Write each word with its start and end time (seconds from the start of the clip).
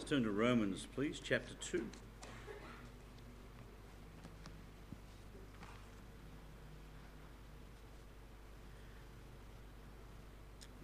Let's 0.00 0.08
turn 0.08 0.22
to 0.22 0.30
Romans, 0.30 0.86
please, 0.94 1.20
chapter 1.22 1.52
2. 1.60 1.84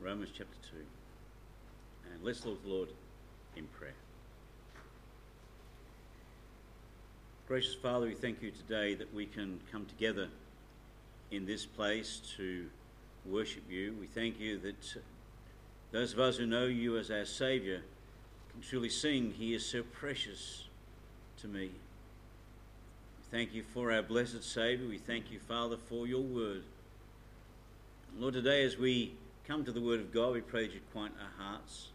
Romans 0.03 0.29
chapter 0.37 0.45
2. 0.71 0.77
And 2.13 2.23
let's 2.23 2.45
look 2.45 2.63
the 2.63 2.69
Lord 2.69 2.91
in 3.57 3.65
prayer. 3.69 3.95
Gracious 7.49 7.75
Father, 7.75 8.09
we 8.09 8.15
thank 8.15 8.43
you 8.43 8.51
today 8.51 8.95
that 8.97 9.15
we 9.15 9.25
can 9.25 9.61
come 9.73 9.87
together 9.87 10.29
in 11.31 11.47
this 11.47 11.65
place 11.65 12.21
to 12.37 12.67
worship 13.25 13.63
you. 13.71 13.97
We 13.99 14.09
thank 14.09 14.39
you 14.39 14.59
that 14.59 14.99
those 15.91 16.13
of 16.13 16.19
us 16.19 16.37
who 16.37 16.45
know 16.45 16.67
you 16.67 16.99
as 16.99 17.11
our 17.11 17.25
Saviour 17.25 17.81
truly 18.63 18.89
sing, 18.89 19.33
He 19.37 19.55
is 19.55 19.65
so 19.65 19.83
precious 19.83 20.65
to 21.41 21.49
me. 21.49 21.71
We 21.71 23.25
thank 23.31 23.55
you 23.55 23.63
for 23.75 23.93
our 23.93 24.03
blessed 24.03 24.43
Saviour. 24.43 24.89
We 24.89 24.99
thank 24.99 25.31
you, 25.31 25.39
Father, 25.39 25.77
for 25.77 26.07
your 26.07 26.23
word. 26.23 26.63
Lord, 28.19 28.35
today 28.35 28.65
as 28.65 28.79
we 28.79 29.13
come 29.47 29.65
to 29.65 29.73
the 29.73 29.81
Word 29.81 30.01
of 30.01 30.13
God, 30.13 30.33
we 30.33 30.41
pray 30.41 30.67
that 30.67 30.73
you 30.73 30.81
quiet 30.93 31.13
our 31.21 31.45
hearts. 31.45 31.89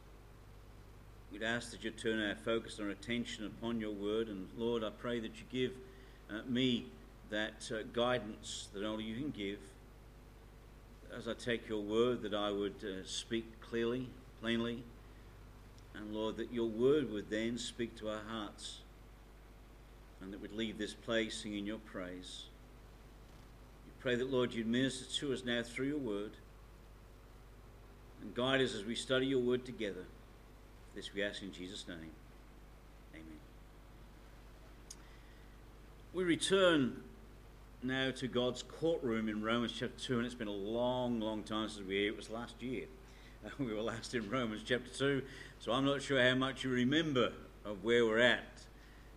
We'd 1.32 1.44
ask 1.44 1.72
that 1.72 1.84
you 1.84 1.92
turn 1.92 2.22
our 2.22 2.36
focus 2.36 2.78
and 2.78 2.88
our 2.88 2.92
attention 2.92 3.46
upon 3.46 3.80
your 3.80 3.92
Word. 3.92 4.28
And 4.28 4.48
Lord, 4.58 4.84
I 4.84 4.90
pray 4.90 5.20
that 5.20 5.32
you 5.38 5.44
give 5.52 5.72
uh, 6.30 6.42
me 6.48 6.86
that 7.30 7.72
uh, 7.72 7.84
guidance 7.92 8.68
that 8.74 8.86
only 8.86 9.06
you 9.06 9.16
can 9.16 9.32
give. 9.32 9.60
As 11.18 11.28
I 11.28 11.34
take 11.34 11.68
your 11.68 11.82
Word, 11.82 12.22
that 12.22 12.34
I 12.34 12.52
would 12.52 12.84
uh, 12.84 13.04
speak 13.06 13.60
clearly, 13.62 14.08
plainly. 14.42 14.84
And 15.96 16.14
Lord, 16.14 16.38
that 16.38 16.54
your 16.54 16.68
Word 16.68 17.12
would 17.12 17.30
then 17.30 17.58
speak 17.58 17.96
to 17.98 18.10
our 18.10 18.22
hearts. 18.28 18.80
And 20.22 20.32
that 20.32 20.42
we'd 20.42 20.54
leave 20.54 20.78
this 20.78 20.94
place 20.94 21.42
singing 21.42 21.66
your 21.66 21.80
praise. 21.80 22.44
We 23.86 23.92
pray 24.00 24.16
that, 24.16 24.32
Lord, 24.32 24.54
you'd 24.54 24.68
minister 24.68 25.06
to 25.20 25.34
us 25.34 25.44
now 25.44 25.64
through 25.64 25.88
your 25.88 25.98
Word 25.98 26.32
and 28.22 28.36
guide 28.36 28.62
us 28.62 28.76
as 28.76 28.86
we 28.86 28.96
study 28.96 29.26
your 29.28 29.40
word 29.40 29.66
together. 29.66 30.06
This 30.96 31.14
we 31.14 31.24
ask 31.24 31.42
in 31.42 31.52
Jesus' 31.52 31.88
name. 31.88 32.12
Amen. 33.14 33.40
We 36.14 36.24
return 36.24 36.98
now 37.82 38.12
to 38.12 38.28
God's 38.28 38.64
courtroom 38.64 39.28
in 39.28 39.42
Romans 39.42 39.74
chapter 39.78 40.00
2, 40.00 40.18
and 40.18 40.26
it's 40.26 40.36
been 40.36 40.48
a 40.48 40.52
long, 40.52 41.20
long 41.20 41.44
time 41.44 41.70
since 41.70 41.80
we 41.80 41.86
were 41.86 41.92
here. 42.02 42.08
It 42.12 42.18
was 42.18 42.30
last 42.30 42.62
year. 42.62 42.86
We 43.60 43.74
were 43.74 43.82
last 43.82 44.14
in 44.14 44.30
Romans 44.30 44.62
chapter 44.66 44.90
2, 44.92 45.22
so 45.60 45.72
I'm 45.72 45.86
not 45.86 46.02
sure 46.02 46.22
how 46.22 46.36
much 46.36 46.64
you 46.64 46.70
remember 46.70 47.32
of 47.66 47.84
where 47.84 48.06
we're 48.06 48.20
at. 48.20 48.44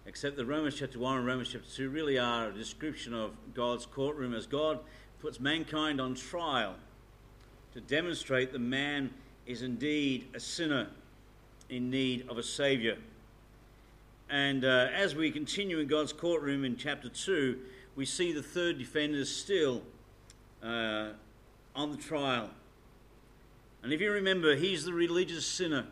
Except 0.07 0.37
that 0.37 0.47
Romans 0.47 0.77
chapter 0.79 0.99
1 0.99 1.19
and 1.19 1.27
Romans 1.27 1.51
chapter 1.53 1.69
2 1.71 1.91
really 1.91 2.19
are 2.19 2.49
a 2.49 2.53
description 2.53 3.15
of 3.15 3.33
God's 3.55 3.87
courtroom 3.87 4.35
as 4.35 4.47
God 4.47 4.81
puts 5.21 5.41
mankind 5.41 6.01
on 6.01 6.15
trial 6.15 6.75
to 7.73 7.81
demonstrate 7.81 8.53
that 8.53 8.61
man 8.61 9.13
is 9.47 9.63
indeed 9.63 10.29
a 10.35 10.41
sinner 10.41 10.89
in 11.69 11.91
need 11.91 12.27
of 12.29 12.39
a 12.39 12.43
Saviour. 12.43 12.97
And 14.31 14.65
uh, 14.65 14.89
as 14.95 15.15
we 15.15 15.31
continue 15.31 15.81
in 15.81 15.89
God's 15.89 16.13
courtroom 16.13 16.65
in 16.65 16.77
chapter 16.77 17.09
2, 17.09 17.59
we 17.95 18.07
see 18.07 18.33
the 18.33 18.43
third 18.43 18.79
defender 18.79 19.25
still 19.25 19.83
uh, 20.63 21.11
on 21.75 21.91
the 21.91 21.99
trial. 21.99 22.51
And 23.85 23.93
if 23.93 24.01
you 24.01 24.11
remember, 24.11 24.57
he's 24.57 24.85
the 24.85 24.93
religious 24.93 25.47
sinner. 25.47 25.87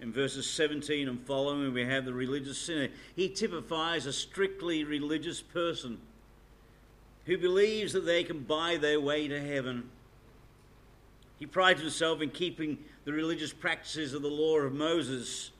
In 0.00 0.12
verses 0.12 0.50
17 0.50 1.06
and 1.08 1.24
following, 1.24 1.72
we 1.72 1.84
have 1.84 2.04
the 2.04 2.12
religious 2.12 2.58
sinner. 2.58 2.88
He 3.14 3.28
typifies 3.28 4.06
a 4.06 4.12
strictly 4.12 4.82
religious 4.82 5.40
person 5.40 5.98
who 7.26 7.38
believes 7.38 7.92
that 7.92 8.04
they 8.04 8.24
can 8.24 8.40
buy 8.40 8.78
their 8.78 9.00
way 9.00 9.28
to 9.28 9.40
heaven 9.40 9.88
he 11.42 11.46
prides 11.46 11.80
himself 11.80 12.22
in 12.22 12.30
keeping 12.30 12.78
the 13.04 13.12
religious 13.12 13.52
practices 13.52 14.14
of 14.14 14.22
the 14.22 14.28
law 14.28 14.60
of 14.60 14.72
Moses. 14.72 15.50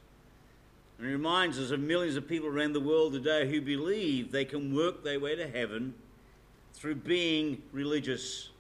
And 0.97 1.09
he 1.09 1.13
reminds 1.13 1.59
us 1.59 1.73
of 1.73 1.81
millions 1.81 2.15
of 2.15 2.29
people 2.29 2.47
around 2.47 2.73
the 2.73 2.79
world 2.79 3.15
today 3.15 3.51
who 3.51 3.61
believe 3.61 4.31
they 4.31 4.45
can 4.45 4.73
work 4.73 5.03
their 5.03 5.19
way 5.19 5.35
to 5.35 5.49
heaven 5.49 5.93
through 6.73 6.95
being 6.95 7.63
religious. 7.73 8.51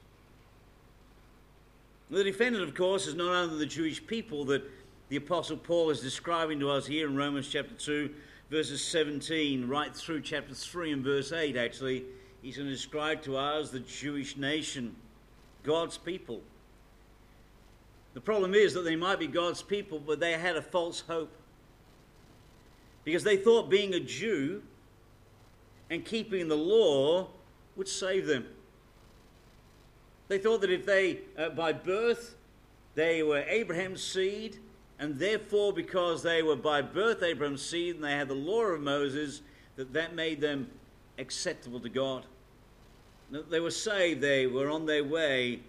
The 2.12 2.22
defendant, 2.22 2.62
of 2.62 2.74
course, 2.74 3.06
is 3.06 3.14
not 3.14 3.34
only 3.34 3.58
the 3.58 3.64
Jewish 3.64 4.06
people 4.06 4.44
that 4.44 4.62
the 5.08 5.16
Apostle 5.16 5.56
Paul 5.56 5.88
is 5.88 6.00
describing 6.00 6.60
to 6.60 6.68
us 6.68 6.86
here 6.86 7.08
in 7.08 7.16
Romans 7.16 7.48
chapter 7.48 7.72
2, 7.72 8.10
verses 8.50 8.84
17, 8.84 9.66
right 9.66 9.96
through 9.96 10.20
chapter 10.20 10.52
3 10.52 10.92
and 10.92 11.02
verse 11.02 11.32
8, 11.32 11.56
actually. 11.56 12.04
He's 12.42 12.58
going 12.58 12.68
to 12.68 12.74
describe 12.74 13.22
to 13.22 13.38
us 13.38 13.70
the 13.70 13.80
Jewish 13.80 14.36
nation, 14.36 14.94
God's 15.62 15.96
people. 15.96 16.42
The 18.12 18.20
problem 18.20 18.52
is 18.52 18.74
that 18.74 18.82
they 18.82 18.94
might 18.94 19.18
be 19.18 19.26
God's 19.26 19.62
people, 19.62 19.98
but 19.98 20.20
they 20.20 20.32
had 20.32 20.56
a 20.56 20.62
false 20.62 21.00
hope. 21.00 21.32
Because 23.04 23.24
they 23.24 23.38
thought 23.38 23.70
being 23.70 23.94
a 23.94 24.00
Jew 24.00 24.62
and 25.88 26.04
keeping 26.04 26.48
the 26.48 26.58
law 26.58 27.28
would 27.74 27.88
save 27.88 28.26
them. 28.26 28.48
They 30.32 30.38
thought 30.38 30.62
that 30.62 30.70
if 30.70 30.86
they, 30.86 31.18
uh, 31.36 31.50
by 31.50 31.74
birth, 31.74 32.36
they 32.94 33.22
were 33.22 33.44
Abraham's 33.46 34.02
seed, 34.02 34.56
and 34.98 35.18
therefore, 35.18 35.74
because 35.74 36.22
they 36.22 36.42
were 36.42 36.56
by 36.56 36.80
birth 36.80 37.22
Abraham's 37.22 37.60
seed 37.60 37.96
and 37.96 38.04
they 38.04 38.12
had 38.12 38.28
the 38.28 38.34
law 38.34 38.62
of 38.62 38.80
Moses, 38.80 39.42
that 39.76 39.92
that 39.92 40.14
made 40.14 40.40
them 40.40 40.70
acceptable 41.18 41.80
to 41.80 41.90
God. 41.90 42.24
They 43.30 43.60
were 43.60 43.70
saved, 43.70 44.22
they 44.22 44.46
were 44.46 44.70
on 44.70 44.86
their 44.86 45.04
way 45.04 45.60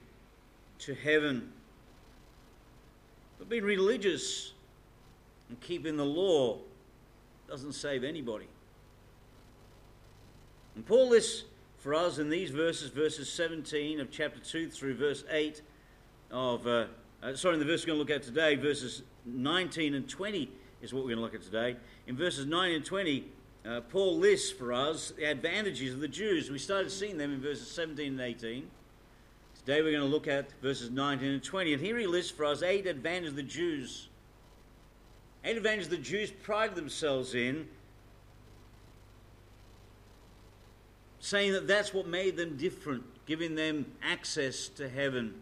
to 0.79 0.95
heaven. 0.95 1.51
But 3.39 3.49
being 3.49 3.65
religious 3.65 4.53
and 5.49 5.59
keeping 5.59 5.97
the 5.97 6.05
law 6.05 6.59
doesn't 7.49 7.73
save 7.73 8.05
anybody. 8.05 8.47
And 10.75 10.85
Paul 10.85 11.09
lists 11.09 11.43
for 11.83 11.93
us 11.93 12.17
in 12.17 12.29
these 12.29 12.49
verses, 12.49 12.89
verses 12.89 13.29
17 13.29 13.99
of 13.99 14.09
chapter 14.09 14.39
2 14.39 14.69
through 14.69 14.95
verse 14.95 15.25
8 15.29 15.61
of, 16.31 16.65
uh, 16.65 16.85
uh, 17.21 17.35
sorry, 17.35 17.55
in 17.55 17.59
the 17.59 17.65
verse 17.65 17.83
we're 17.83 17.87
going 17.87 17.97
to 17.97 17.99
look 17.99 18.09
at 18.09 18.23
today, 18.23 18.55
verses 18.55 19.01
19 19.25 19.93
and 19.93 20.07
20 20.07 20.49
is 20.81 20.93
what 20.93 21.03
we're 21.03 21.09
going 21.09 21.17
to 21.17 21.21
look 21.21 21.35
at 21.35 21.41
today. 21.41 21.75
In 22.07 22.15
verses 22.15 22.45
9 22.45 22.71
and 22.71 22.85
20, 22.85 23.25
uh, 23.65 23.81
Paul 23.81 24.17
lists 24.17 24.49
for 24.49 24.71
us 24.71 25.11
the 25.17 25.25
advantages 25.25 25.93
of 25.93 25.99
the 25.99 26.07
Jews. 26.07 26.49
We 26.49 26.57
started 26.57 26.89
seeing 26.89 27.17
them 27.17 27.33
in 27.33 27.41
verses 27.41 27.69
17 27.69 28.13
and 28.13 28.21
18. 28.21 28.65
Today 29.59 29.81
we're 29.81 29.91
going 29.91 30.09
to 30.09 30.09
look 30.09 30.29
at 30.29 30.53
verses 30.61 30.89
19 30.89 31.27
and 31.27 31.43
20. 31.43 31.73
And 31.73 31.81
here 31.81 31.97
he 31.97 32.07
lists 32.07 32.31
for 32.31 32.45
us 32.45 32.63
eight 32.63 32.87
advantages 32.87 33.31
of 33.31 33.35
the 33.35 33.43
Jews. 33.43 34.07
Eight 35.43 35.57
advantages 35.57 35.89
the 35.89 35.97
Jews 35.97 36.31
prided 36.31 36.77
themselves 36.77 37.35
in, 37.35 37.67
saying 41.23 41.53
that 41.53 41.65
that's 41.69 41.93
what 41.93 42.05
made 42.05 42.35
them 42.35 42.57
different, 42.57 43.01
giving 43.25 43.55
them 43.55 43.85
access 44.03 44.67
to 44.67 44.89
heaven. 44.89 45.33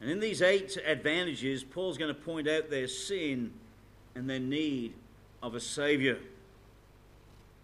And 0.00 0.10
in 0.10 0.20
these 0.20 0.40
eight 0.40 0.78
advantages, 0.86 1.62
Paul's 1.62 1.98
going 1.98 2.12
to 2.12 2.18
point 2.18 2.48
out 2.48 2.70
their 2.70 2.88
sin 2.88 3.52
and 4.14 4.28
their 4.28 4.40
need 4.40 4.94
of 5.42 5.54
a 5.54 5.60
Saviour. 5.60 6.16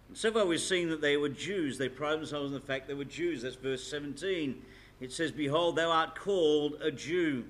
And 0.09 0.15
so 0.15 0.31
far, 0.31 0.45
we've 0.45 0.61
seen 0.61 0.89
that 0.89 1.01
they 1.01 1.17
were 1.17 1.27
Jews. 1.27 1.79
They 1.79 1.89
pride 1.89 2.19
themselves 2.19 2.49
on 2.49 2.53
the 2.53 2.59
fact 2.59 2.87
they 2.87 2.93
were 2.93 3.03
Jews. 3.03 3.41
That's 3.41 3.55
verse 3.55 3.83
17. 3.83 4.61
It 4.99 5.11
says, 5.11 5.31
Behold, 5.31 5.75
thou 5.75 5.89
art 5.89 6.15
called 6.15 6.75
a 6.83 6.91
Jew. 6.91 7.45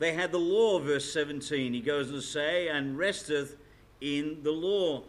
They 0.00 0.12
had 0.12 0.32
the 0.32 0.38
law, 0.38 0.80
verse 0.80 1.10
17. 1.10 1.72
He 1.72 1.80
goes 1.80 2.08
on 2.08 2.16
to 2.16 2.20
say, 2.20 2.68
and 2.68 2.98
resteth 2.98 3.56
in 4.02 4.42
the 4.42 4.52
law. 4.52 5.04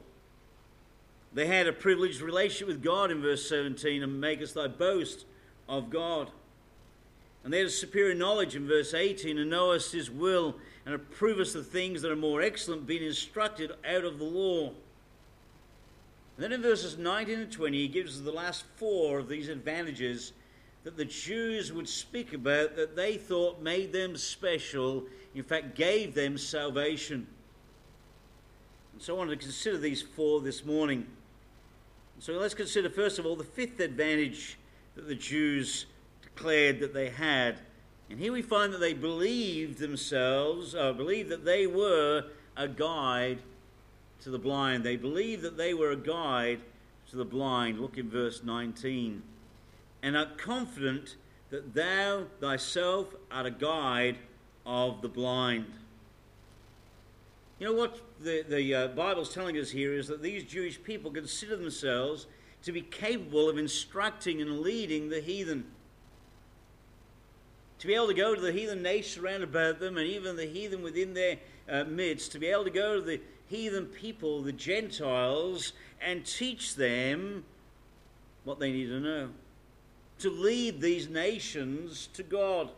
They 1.37 1.45
had 1.45 1.67
a 1.67 1.71
privileged 1.71 2.19
relationship 2.19 2.67
with 2.67 2.81
God 2.81 3.11
in 3.11 3.21
verse 3.21 3.47
17, 3.47 4.01
and 4.01 4.19
makest 4.19 4.55
thy 4.55 4.65
boast 4.65 5.25
of 5.69 5.91
God. 5.91 6.31
And 7.43 7.53
they 7.53 7.59
had 7.59 7.67
a 7.67 7.69
superior 7.69 8.15
knowledge 8.15 8.55
in 8.55 8.67
verse 8.67 8.95
18, 8.95 9.37
and 9.37 9.47
knowest 9.47 9.91
his 9.91 10.09
will, 10.09 10.55
and 10.83 10.99
approvest 10.99 11.53
the 11.53 11.63
things 11.63 12.01
that 12.01 12.11
are 12.11 12.15
more 12.15 12.41
excellent, 12.41 12.87
being 12.87 13.03
instructed 13.03 13.71
out 13.87 14.03
of 14.03 14.17
the 14.17 14.23
law. 14.23 14.69
And 14.69 16.39
then 16.39 16.53
in 16.53 16.63
verses 16.63 16.97
19 16.97 17.39
and 17.39 17.51
20, 17.51 17.77
he 17.77 17.87
gives 17.87 18.15
us 18.15 18.21
the 18.21 18.31
last 18.31 18.65
four 18.77 19.19
of 19.19 19.29
these 19.29 19.47
advantages 19.47 20.33
that 20.85 20.97
the 20.97 21.05
Jews 21.05 21.71
would 21.71 21.87
speak 21.87 22.33
about 22.33 22.75
that 22.77 22.95
they 22.95 23.15
thought 23.15 23.61
made 23.61 23.93
them 23.93 24.17
special, 24.17 25.03
in 25.35 25.43
fact, 25.43 25.75
gave 25.75 26.15
them 26.15 26.35
salvation. 26.39 27.27
And 28.93 29.01
so 29.03 29.13
I 29.13 29.17
wanted 29.19 29.39
to 29.39 29.45
consider 29.45 29.77
these 29.77 30.01
four 30.01 30.41
this 30.41 30.65
morning. 30.65 31.05
So 32.19 32.33
let's 32.33 32.53
consider, 32.53 32.89
first 32.89 33.19
of 33.19 33.25
all, 33.25 33.35
the 33.35 33.43
fifth 33.43 33.79
advantage 33.79 34.57
that 34.95 35.07
the 35.07 35.15
Jews 35.15 35.85
declared 36.23 36.79
that 36.79 36.93
they 36.93 37.09
had 37.09 37.59
And 38.09 38.19
here 38.19 38.31
we 38.31 38.41
find 38.41 38.73
that 38.73 38.79
they 38.79 38.93
believed 38.93 39.79
themselves, 39.79 40.73
or 40.73 40.93
believed 40.93 41.29
that 41.29 41.43
they 41.43 41.67
were 41.67 42.25
a 42.55 42.67
guide 42.67 43.39
to 44.21 44.29
the 44.29 44.39
blind. 44.39 44.83
They 44.83 44.95
believed 44.95 45.41
that 45.41 45.57
they 45.57 45.73
were 45.73 45.91
a 45.91 45.97
guide 45.97 46.61
to 47.09 47.17
the 47.17 47.25
blind. 47.25 47.79
Look 47.79 47.97
in 47.97 48.09
verse 48.09 48.43
19. 48.43 49.23
And 50.01 50.15
are 50.15 50.31
confident 50.37 51.17
that 51.49 51.73
thou 51.73 52.27
thyself 52.39 53.13
art 53.29 53.45
a 53.45 53.51
guide 53.51 54.17
of 54.65 55.01
the 55.01 55.09
blind. 55.09 55.73
You 57.59 57.67
know 57.67 57.73
what 57.73 57.99
the, 58.19 58.43
the 58.47 58.75
uh, 58.75 58.87
Bible's 58.89 59.33
telling 59.33 59.57
us 59.57 59.71
here 59.71 59.93
is 59.93 60.07
that 60.07 60.21
these 60.21 60.43
Jewish 60.43 60.81
people 60.81 61.09
consider 61.09 61.55
themselves 61.55 62.27
to 62.63 62.71
be 62.71 62.81
capable 62.81 63.49
of 63.49 63.57
instructing 63.57 64.41
and 64.41 64.59
leading 64.59 65.09
the 65.09 65.21
heathen. 65.21 65.65
To 67.79 67.87
be 67.87 67.95
able 67.95 68.07
to 68.07 68.13
go 68.13 68.35
to 68.35 68.41
the 68.41 68.51
heathen 68.51 68.81
nation 68.81 69.23
around 69.23 69.43
about 69.43 69.79
them 69.79 69.97
and 69.97 70.07
even 70.07 70.35
the 70.35 70.45
heathen 70.45 70.83
within 70.83 71.13
their 71.13 71.37
uh, 71.69 71.83
midst, 71.83 72.31
to 72.31 72.39
be 72.39 72.47
able 72.47 72.63
to 72.63 72.69
go 72.69 72.95
to 72.95 73.01
the 73.01 73.21
heathen 73.47 73.85
people, 73.85 74.41
the 74.41 74.51
Gentiles, 74.51 75.73
and 76.01 76.25
teach 76.25 76.75
them 76.75 77.43
what 78.43 78.59
they 78.59 78.71
need 78.71 78.87
to 78.87 78.99
know. 78.99 79.29
To 80.19 80.29
lead 80.29 80.81
these 80.81 81.09
nations 81.09 82.07
to 82.13 82.23
God. 82.23 82.69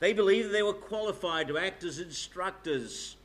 They 0.00 0.12
believed 0.12 0.50
they 0.50 0.62
were 0.62 0.72
qualified 0.72 1.48
to 1.48 1.58
act 1.58 1.84
as 1.84 1.98
instructors. 1.98 3.16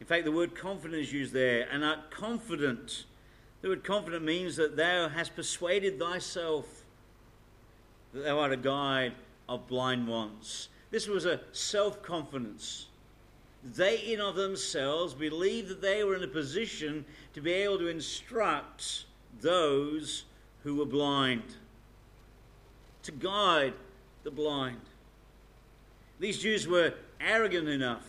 In 0.00 0.06
fact, 0.06 0.24
the 0.24 0.32
word 0.32 0.54
confident 0.54 1.00
is 1.00 1.12
used 1.12 1.32
there, 1.32 1.66
and 1.70 1.84
art 1.84 2.10
confident. 2.10 3.04
The 3.62 3.68
word 3.68 3.84
confident 3.84 4.24
means 4.24 4.56
that 4.56 4.76
thou 4.76 5.08
hast 5.08 5.34
persuaded 5.34 5.98
thyself 5.98 6.84
that 8.12 8.24
thou 8.24 8.38
art 8.38 8.52
a 8.52 8.56
guide 8.56 9.14
of 9.48 9.66
blind 9.66 10.08
ones. 10.08 10.68
This 10.90 11.06
was 11.06 11.24
a 11.24 11.40
self 11.52 12.02
confidence. 12.02 12.86
They, 13.64 13.98
in 13.98 14.20
of 14.20 14.36
themselves, 14.36 15.14
believed 15.14 15.68
that 15.68 15.82
they 15.82 16.04
were 16.04 16.14
in 16.14 16.22
a 16.22 16.28
position 16.28 17.04
to 17.34 17.40
be 17.40 17.52
able 17.52 17.78
to 17.78 17.88
instruct 17.88 19.04
those 19.40 20.24
who 20.62 20.76
were 20.76 20.86
blind, 20.86 21.42
to 23.02 23.12
guide 23.12 23.74
the 24.22 24.30
blind. 24.30 24.80
These 26.20 26.38
Jews 26.38 26.66
were 26.66 26.94
arrogant 27.20 27.68
enough 27.68 28.06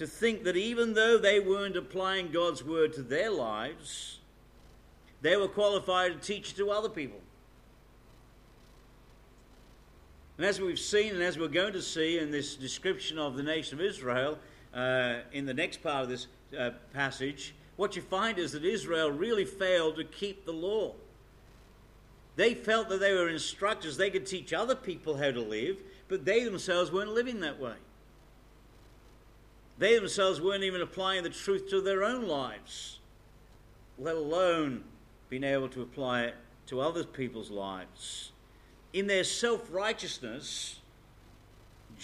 to 0.00 0.06
think 0.06 0.44
that 0.44 0.56
even 0.56 0.94
though 0.94 1.18
they 1.18 1.38
weren't 1.38 1.76
applying 1.76 2.30
God's 2.30 2.64
word 2.64 2.94
to 2.94 3.02
their 3.02 3.30
lives, 3.30 4.20
they 5.20 5.36
were 5.36 5.46
qualified 5.46 6.14
to 6.14 6.26
teach 6.26 6.52
it 6.52 6.56
to 6.56 6.70
other 6.70 6.88
people. 6.88 7.20
And 10.38 10.46
as 10.46 10.58
we've 10.58 10.78
seen, 10.78 11.12
and 11.12 11.22
as 11.22 11.38
we're 11.38 11.48
going 11.48 11.74
to 11.74 11.82
see 11.82 12.18
in 12.18 12.30
this 12.30 12.54
description 12.54 13.18
of 13.18 13.36
the 13.36 13.42
nation 13.42 13.78
of 13.78 13.84
Israel, 13.84 14.38
uh, 14.72 15.16
in 15.32 15.44
the 15.44 15.52
next 15.52 15.82
part 15.82 16.04
of 16.04 16.08
this 16.08 16.28
uh, 16.58 16.70
passage, 16.94 17.54
what 17.76 17.94
you 17.94 18.00
find 18.00 18.38
is 18.38 18.52
that 18.52 18.64
Israel 18.64 19.10
really 19.10 19.44
failed 19.44 19.96
to 19.96 20.04
keep 20.04 20.46
the 20.46 20.52
law. 20.52 20.94
They 22.36 22.54
felt 22.54 22.88
that 22.88 23.00
they 23.00 23.12
were 23.12 23.28
instructors, 23.28 23.98
they 23.98 24.08
could 24.08 24.24
teach 24.24 24.54
other 24.54 24.74
people 24.74 25.18
how 25.18 25.30
to 25.30 25.42
live, 25.42 25.76
but 26.08 26.24
they 26.24 26.42
themselves 26.42 26.90
weren't 26.90 27.12
living 27.12 27.40
that 27.40 27.60
way. 27.60 27.74
They 29.80 29.96
themselves 29.96 30.42
weren't 30.42 30.62
even 30.62 30.82
applying 30.82 31.22
the 31.22 31.30
truth 31.30 31.70
to 31.70 31.80
their 31.80 32.04
own 32.04 32.28
lives, 32.28 33.00
let 33.98 34.14
alone 34.14 34.84
being 35.30 35.42
able 35.42 35.70
to 35.70 35.80
apply 35.80 36.24
it 36.24 36.34
to 36.66 36.82
other 36.82 37.02
people's 37.02 37.50
lives 37.50 38.30
in 38.92 39.06
their 39.06 39.24
self 39.24 39.72
righteousness, 39.72 40.80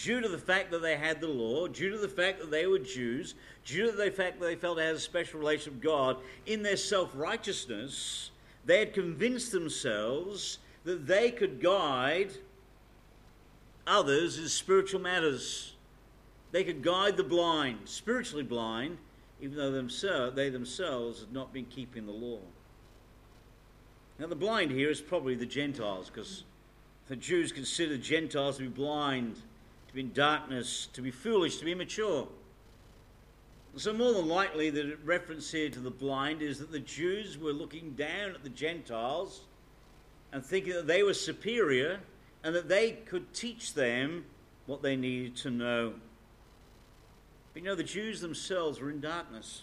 due 0.02 0.22
to 0.22 0.28
the 0.28 0.38
fact 0.38 0.70
that 0.70 0.80
they 0.80 0.96
had 0.96 1.20
the 1.20 1.28
law, 1.28 1.68
due 1.68 1.90
to 1.90 1.98
the 1.98 2.08
fact 2.08 2.38
that 2.38 2.50
they 2.50 2.66
were 2.66 2.78
Jews, 2.78 3.34
due 3.66 3.90
to 3.90 3.92
the 3.92 4.10
fact 4.10 4.40
that 4.40 4.46
they 4.46 4.56
felt 4.56 4.78
they 4.78 4.86
had 4.86 4.96
a 4.96 4.98
special 4.98 5.40
relation 5.40 5.74
with 5.74 5.82
God, 5.82 6.16
in 6.46 6.62
their 6.62 6.78
self 6.78 7.10
righteousness, 7.14 8.30
they 8.64 8.78
had 8.78 8.94
convinced 8.94 9.52
themselves 9.52 10.60
that 10.84 11.06
they 11.06 11.30
could 11.30 11.60
guide 11.60 12.30
others 13.86 14.38
in 14.38 14.48
spiritual 14.48 15.00
matters. 15.00 15.75
They 16.52 16.64
could 16.64 16.82
guide 16.82 17.16
the 17.16 17.24
blind, 17.24 17.80
spiritually 17.84 18.44
blind, 18.44 18.98
even 19.40 19.56
though 19.56 19.70
themselves, 19.70 20.34
they 20.36 20.48
themselves 20.48 21.20
had 21.20 21.32
not 21.32 21.52
been 21.52 21.66
keeping 21.66 22.06
the 22.06 22.12
law. 22.12 22.40
Now, 24.18 24.26
the 24.26 24.34
blind 24.34 24.70
here 24.70 24.88
is 24.88 25.00
probably 25.00 25.34
the 25.34 25.46
Gentiles, 25.46 26.08
because 26.08 26.44
the 27.08 27.16
Jews 27.16 27.52
considered 27.52 28.00
Gentiles 28.00 28.56
to 28.56 28.62
be 28.62 28.68
blind, 28.68 29.36
to 29.88 29.94
be 29.94 30.00
in 30.00 30.12
darkness, 30.12 30.88
to 30.94 31.02
be 31.02 31.10
foolish, 31.10 31.58
to 31.58 31.64
be 31.64 31.72
immature. 31.72 32.26
So, 33.76 33.92
more 33.92 34.14
than 34.14 34.26
likely, 34.26 34.70
the 34.70 34.96
reference 35.04 35.52
here 35.52 35.68
to 35.68 35.80
the 35.80 35.90
blind 35.90 36.40
is 36.40 36.58
that 36.60 36.72
the 36.72 36.80
Jews 36.80 37.36
were 37.36 37.52
looking 37.52 37.90
down 37.90 38.30
at 38.30 38.42
the 38.42 38.48
Gentiles 38.48 39.42
and 40.32 40.42
thinking 40.42 40.72
that 40.72 40.86
they 40.86 41.02
were 41.02 41.12
superior 41.12 42.00
and 42.42 42.54
that 42.54 42.68
they 42.68 42.92
could 42.92 43.34
teach 43.34 43.74
them 43.74 44.24
what 44.64 44.80
they 44.80 44.96
needed 44.96 45.36
to 45.36 45.50
know. 45.50 45.92
But 47.56 47.62
you 47.62 47.70
know, 47.70 47.74
the 47.74 47.84
Jews 47.84 48.20
themselves 48.20 48.80
were 48.82 48.90
in 48.90 49.00
darkness. 49.00 49.62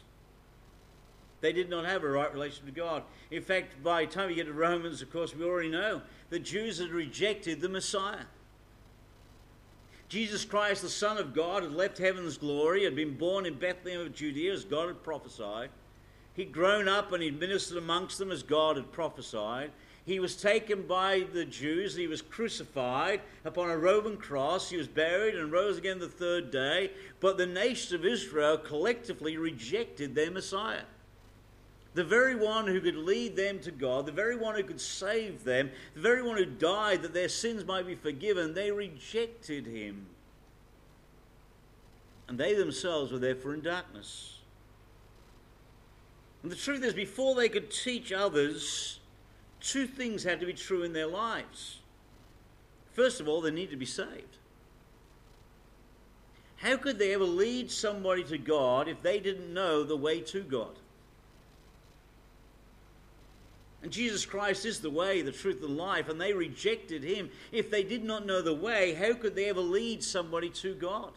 They 1.42 1.54
did 1.54 1.70
not 1.70 1.86
have 1.86 2.04
a 2.04 2.10
right 2.10 2.34
relation 2.34 2.66
to 2.66 2.72
God. 2.72 3.04
In 3.30 3.44
fact, 3.44 3.84
by 3.84 4.06
the 4.06 4.12
time 4.12 4.32
you 4.32 4.36
get 4.36 4.48
to 4.48 4.54
Romans, 4.54 5.04
of 5.04 5.14
course, 5.14 5.36
we 5.36 5.46
already 5.46 5.70
know 5.70 6.02
the 6.32 6.40
Jews 6.40 6.80
had 6.80 6.90
rejected 6.90 7.62
the 7.62 7.70
Messiah. 7.70 8.26
Jesus 10.10 10.44
Christ, 10.44 10.82
the 10.82 10.90
Son 10.90 11.20
of 11.20 11.36
God, 11.36 11.62
had 11.62 11.74
left 11.74 12.00
heaven's 12.00 12.36
glory, 12.36 12.84
had 12.84 12.96
been 12.96 13.16
born 13.16 13.46
in 13.46 13.60
Bethlehem 13.60 14.02
of 14.02 14.16
Judea 14.16 14.54
as 14.54 14.66
God 14.66 14.88
had 14.88 15.04
prophesied. 15.04 15.70
He'd 16.34 16.52
grown 16.52 16.88
up 16.88 17.12
and 17.12 17.22
he'd 17.22 17.40
ministered 17.40 17.78
amongst 17.78 18.18
them 18.18 18.32
as 18.32 18.42
God 18.42 18.76
had 18.76 18.92
prophesied. 18.92 19.70
He 20.06 20.20
was 20.20 20.36
taken 20.36 20.86
by 20.86 21.26
the 21.34 21.46
Jews. 21.46 21.96
He 21.96 22.08
was 22.08 22.22
crucified 22.22 23.22
upon 23.46 23.70
a 23.70 23.78
Roman 23.78 24.18
cross. 24.18 24.70
He 24.70 24.78
was 24.78 24.88
buried 24.88 25.36
and 25.36 25.52
rose 25.52 25.78
again 25.78 26.00
the 26.00 26.10
third 26.10 26.52
day. 26.52 26.92
But 27.22 27.38
the 27.38 27.46
nation 27.46 27.96
of 27.96 28.06
Israel 28.06 28.58
collectively 28.58 29.38
rejected 29.38 30.14
their 30.14 30.32
Messiah 30.32 30.84
the 31.94 32.04
very 32.04 32.36
one 32.36 32.68
who 32.68 32.82
could 32.82 32.96
lead 32.96 33.36
them 33.36 33.60
to 33.60 33.72
God, 33.72 34.06
the 34.06 34.12
very 34.12 34.36
one 34.36 34.56
who 34.56 34.64
could 34.64 34.82
save 34.82 35.44
them, 35.44 35.70
the 35.94 36.02
very 36.02 36.24
one 36.24 36.38
who 36.38 36.46
died 36.46 37.04
that 37.04 37.14
their 37.14 37.30
sins 37.30 37.66
might 37.66 37.86
be 37.86 37.96
forgiven, 37.96 38.54
they 38.54 38.72
rejected 38.72 39.68
him. 39.68 40.08
And 42.28 42.40
they 42.40 42.56
themselves 42.56 43.12
were 43.12 43.20
therefore 43.20 43.54
in 43.54 43.62
darkness. 43.62 44.40
And 46.42 46.52
the 46.52 46.56
truth 46.56 46.84
is, 46.84 46.94
before 46.94 47.36
they 47.36 47.48
could 47.48 47.70
teach 47.70 48.12
others, 48.12 49.00
two 49.64 49.88
things 49.88 50.24
had 50.24 50.40
to 50.42 50.46
be 50.46 50.54
true 50.54 50.84
in 50.84 50.94
their 50.94 51.08
lives. 51.08 51.80
First 52.92 53.20
of 53.20 53.28
all, 53.28 53.42
they 53.42 53.50
needed 53.50 53.72
to 53.72 53.78
be 53.78 53.86
saved. 53.86 54.38
How 56.58 56.78
could 56.78 57.00
they 57.00 57.14
ever 57.14 57.24
lead 57.24 57.72
somebody 57.72 58.24
to 58.26 58.38
God 58.38 58.88
if 58.88 59.02
they 59.02 59.20
didn't 59.20 59.54
know 59.54 59.84
the 59.84 59.98
way 59.98 60.22
to 60.22 60.42
God? 60.44 60.76
And 63.82 63.92
Jesus 63.92 64.26
Christ 64.26 64.66
is 64.66 64.80
the 64.80 64.90
way, 64.90 65.22
the 65.22 65.32
truth, 65.32 65.60
the 65.60 65.68
life, 65.68 66.08
and 66.08 66.20
they 66.20 66.32
rejected 66.32 67.04
him. 67.04 67.30
If 67.52 67.70
they 67.70 67.84
did 67.84 68.06
not 68.06 68.26
know 68.26 68.42
the 68.42 68.54
way, 68.54 68.94
how 68.94 69.14
could 69.14 69.36
they 69.36 69.50
ever 69.50 69.60
lead 69.60 70.02
somebody 70.02 70.50
to 70.50 70.74
God? 70.74 71.12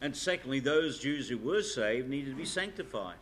And 0.00 0.16
secondly, 0.16 0.60
those 0.60 1.00
Jews 1.00 1.28
who 1.28 1.38
were 1.38 1.62
saved 1.62 2.08
needed 2.08 2.30
to 2.30 2.36
be 2.36 2.44
sanctified. 2.44 3.16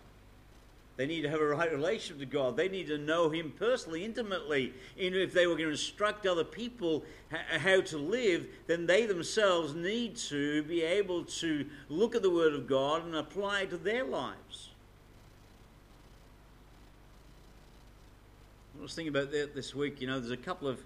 They 0.96 1.06
need 1.06 1.22
to 1.22 1.28
have 1.28 1.40
a 1.40 1.46
right 1.46 1.70
relationship 1.70 2.18
to 2.20 2.26
God. 2.26 2.56
They 2.56 2.68
need 2.68 2.86
to 2.86 2.96
know 2.96 3.28
Him 3.28 3.52
personally, 3.58 4.04
intimately. 4.04 4.72
And 4.98 5.14
if 5.14 5.32
they 5.32 5.46
were 5.46 5.54
going 5.54 5.66
to 5.66 5.72
instruct 5.72 6.26
other 6.26 6.44
people 6.44 7.04
how 7.30 7.82
to 7.82 7.98
live, 7.98 8.48
then 8.66 8.86
they 8.86 9.04
themselves 9.04 9.74
need 9.74 10.16
to 10.16 10.62
be 10.62 10.82
able 10.82 11.24
to 11.24 11.66
look 11.90 12.14
at 12.14 12.22
the 12.22 12.30
Word 12.30 12.54
of 12.54 12.66
God 12.66 13.04
and 13.04 13.14
apply 13.14 13.62
it 13.62 13.70
to 13.70 13.76
their 13.76 14.04
lives. 14.04 14.70
I 18.78 18.82
was 18.82 18.94
thinking 18.94 19.14
about 19.14 19.32
that 19.32 19.54
this 19.54 19.74
week. 19.74 20.00
You 20.00 20.06
know, 20.06 20.18
there's 20.18 20.30
a 20.30 20.36
couple 20.36 20.68
of 20.68 20.80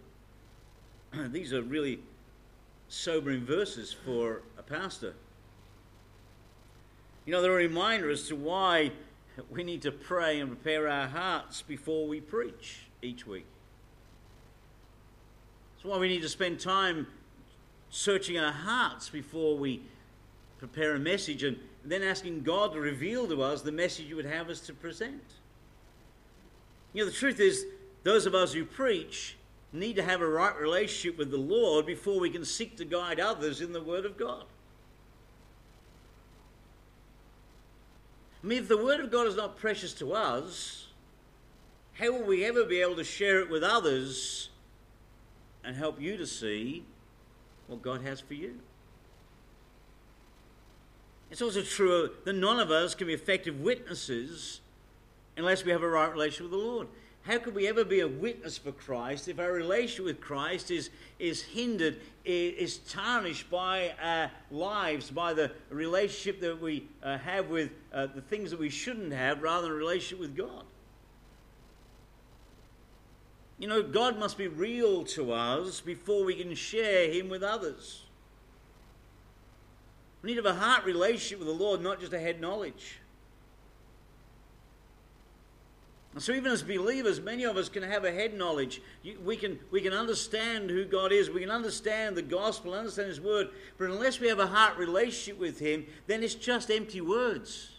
these 1.33 1.53
are 1.53 1.63
really 1.63 2.01
sobering 2.89 3.45
verses 3.45 3.93
for 3.93 4.43
a 4.59 4.63
pastor. 4.63 5.15
You 7.27 7.33
know, 7.33 7.43
they're 7.43 7.53
a 7.53 7.57
reminder 7.57 8.11
as 8.11 8.27
to 8.29 8.37
why 8.37 8.93
we 9.51 9.63
need 9.63 9.83
to 9.83 9.93
pray 9.93 10.41
and 10.41 10.51
prepare 10.51 10.89
our 10.89 11.09
hearts 11.09 11.63
before 11.63 12.07
we 12.07 12.21
preach 12.21 12.81
each 13.03 13.27
week. 13.27 13.47
That's 15.77 15.85
why 15.85 15.99
we 15.99 16.09
need 16.09 16.23
to 16.23 16.29
spend 16.29 16.61
time 16.61 17.07
searching 17.89 18.39
our 18.39 18.53
hearts 18.53 19.09
before 19.09 19.57
we 19.57 19.83
prepare 20.59 20.95
a 20.95 20.99
message 20.99 21.43
and 21.43 21.57
then 21.85 22.03
asking 22.03 22.43
God 22.43 22.75
to 22.75 22.81
reveal 22.81 23.27
to 23.29 23.43
us 23.43 23.63
the 23.63 23.73
message 23.73 24.07
you 24.07 24.17
would 24.17 24.27
have 24.27 24.51
us 24.51 24.61
to 24.61 24.75
present. 24.75 25.23
You 26.93 27.03
know, 27.03 27.11
the 27.11 27.17
truth 27.17 27.41
is, 27.41 27.65
those 28.03 28.27
of 28.27 28.35
us 28.35 28.53
who 28.53 28.65
preach 28.65 29.37
need 29.73 29.97
to 29.97 30.03
have 30.03 30.21
a 30.21 30.29
right 30.29 30.57
relationship 30.59 31.19
with 31.19 31.31
the 31.31 31.39
Lord 31.39 31.87
before 31.87 32.19
we 32.19 32.31
can 32.31 32.45
seek 32.45 32.77
to 32.77 32.85
guide 32.85 33.21
others 33.21 33.61
in 33.61 33.73
the 33.73 33.83
Word 33.83 34.05
of 34.05 34.17
God. 34.17 34.45
I 38.43 38.47
mean, 38.47 38.59
if 38.59 38.69
the 38.69 38.83
Word 38.83 39.01
of 39.01 39.11
God 39.11 39.27
is 39.27 39.37
not 39.37 39.59
precious 39.59 39.93
to 39.95 40.13
us, 40.15 40.89
how 41.95 42.13
will 42.13 42.25
we 42.25 42.45
ever 42.45 42.65
be 42.65 42.81
able 42.81 42.97
to 42.97 43.05
share 43.05 43.41
it 43.41 43.51
with 43.51 43.63
others 43.63 44.49
and 45.63 45.77
help 45.77 46.01
you 46.01 46.17
to 46.17 46.27
see 46.27 46.85
what 47.67 47.83
God 47.83 48.03
has 48.03 48.21
for 48.21 48.35
you? 48.35 48.61
It's 51.31 51.43
also 51.43 51.63
true 51.63 52.11
that 52.25 52.33
none 52.33 52.59
of 52.59 52.71
us 52.71 52.95
can 52.95 53.07
be 53.07 53.13
effective 53.15 53.61
witnesses 53.61 54.61
unless 55.37 55.65
we 55.65 55.71
have 55.71 55.83
a 55.83 55.89
right 55.89 56.11
relationship 56.11 56.51
with 56.51 56.61
the 56.61 56.67
Lord. 56.67 56.89
How 57.31 57.39
could 57.39 57.55
we 57.55 57.69
ever 57.69 57.85
be 57.85 58.01
a 58.01 58.09
witness 58.09 58.59
for 58.59 58.73
Christ 58.73 59.29
if 59.29 59.39
our 59.39 59.53
relation 59.53 60.05
with 60.05 60.21
Christ 60.21 60.73
is, 60.73 60.91
is 61.21 61.41
hindered, 61.41 62.01
is 62.25 62.79
tarnished 62.79 63.49
by 63.49 63.95
our 64.03 64.33
lives, 64.51 65.13
by 65.13 65.33
the 65.33 65.53
relationship 65.69 66.41
that 66.41 66.61
we 66.61 66.89
uh, 67.05 67.19
have 67.19 67.49
with 67.49 67.71
uh, 67.93 68.09
the 68.13 68.21
things 68.21 68.51
that 68.51 68.59
we 68.59 68.69
shouldn't 68.69 69.13
have, 69.13 69.43
rather 69.43 69.69
than 69.69 69.71
a 69.71 69.77
relationship 69.77 70.19
with 70.19 70.37
God? 70.37 70.65
You 73.61 73.69
know, 73.69 73.81
God 73.81 74.19
must 74.19 74.37
be 74.37 74.49
real 74.49 75.05
to 75.05 75.31
us 75.31 75.81
before 75.81 76.25
we 76.25 76.35
can 76.35 76.53
share 76.57 77.13
Him 77.13 77.29
with 77.29 77.45
others. 77.45 78.07
We 80.23 80.31
need 80.31 80.43
to 80.43 80.49
have 80.49 80.57
a 80.57 80.59
heart 80.59 80.85
relationship 80.85 81.39
with 81.39 81.47
the 81.47 81.65
Lord, 81.65 81.81
not 81.81 82.01
just 82.01 82.13
a 82.13 82.19
head 82.19 82.41
knowledge. 82.41 83.00
And 86.13 86.21
so, 86.21 86.33
even 86.33 86.51
as 86.51 86.63
believers, 86.63 87.21
many 87.21 87.45
of 87.45 87.57
us 87.57 87.69
can 87.69 87.85
have 87.85 88.05
a 88.05 88.11
head 88.11 88.35
knowledge. 88.35 88.83
We 89.25 89.37
can, 89.37 89.61
we 89.71 89.81
can 89.81 89.93
understand 89.93 90.69
who 90.69 90.85
God 90.85 91.13
is. 91.13 91.31
We 91.31 91.41
can 91.41 91.51
understand 91.51 92.17
the 92.17 92.23
gospel, 92.23 92.75
understand 92.75 93.09
His 93.09 93.21
word. 93.21 93.51
But 93.79 93.91
unless 93.91 94.19
we 94.19 94.27
have 94.27 94.41
a 94.41 94.47
heart 94.47 94.77
relationship 94.77 95.39
with 95.39 95.61
Him, 95.61 95.87
then 96.09 96.25
it's 96.25 96.35
just 96.35 96.69
empty 96.69 97.01
words. 97.01 97.71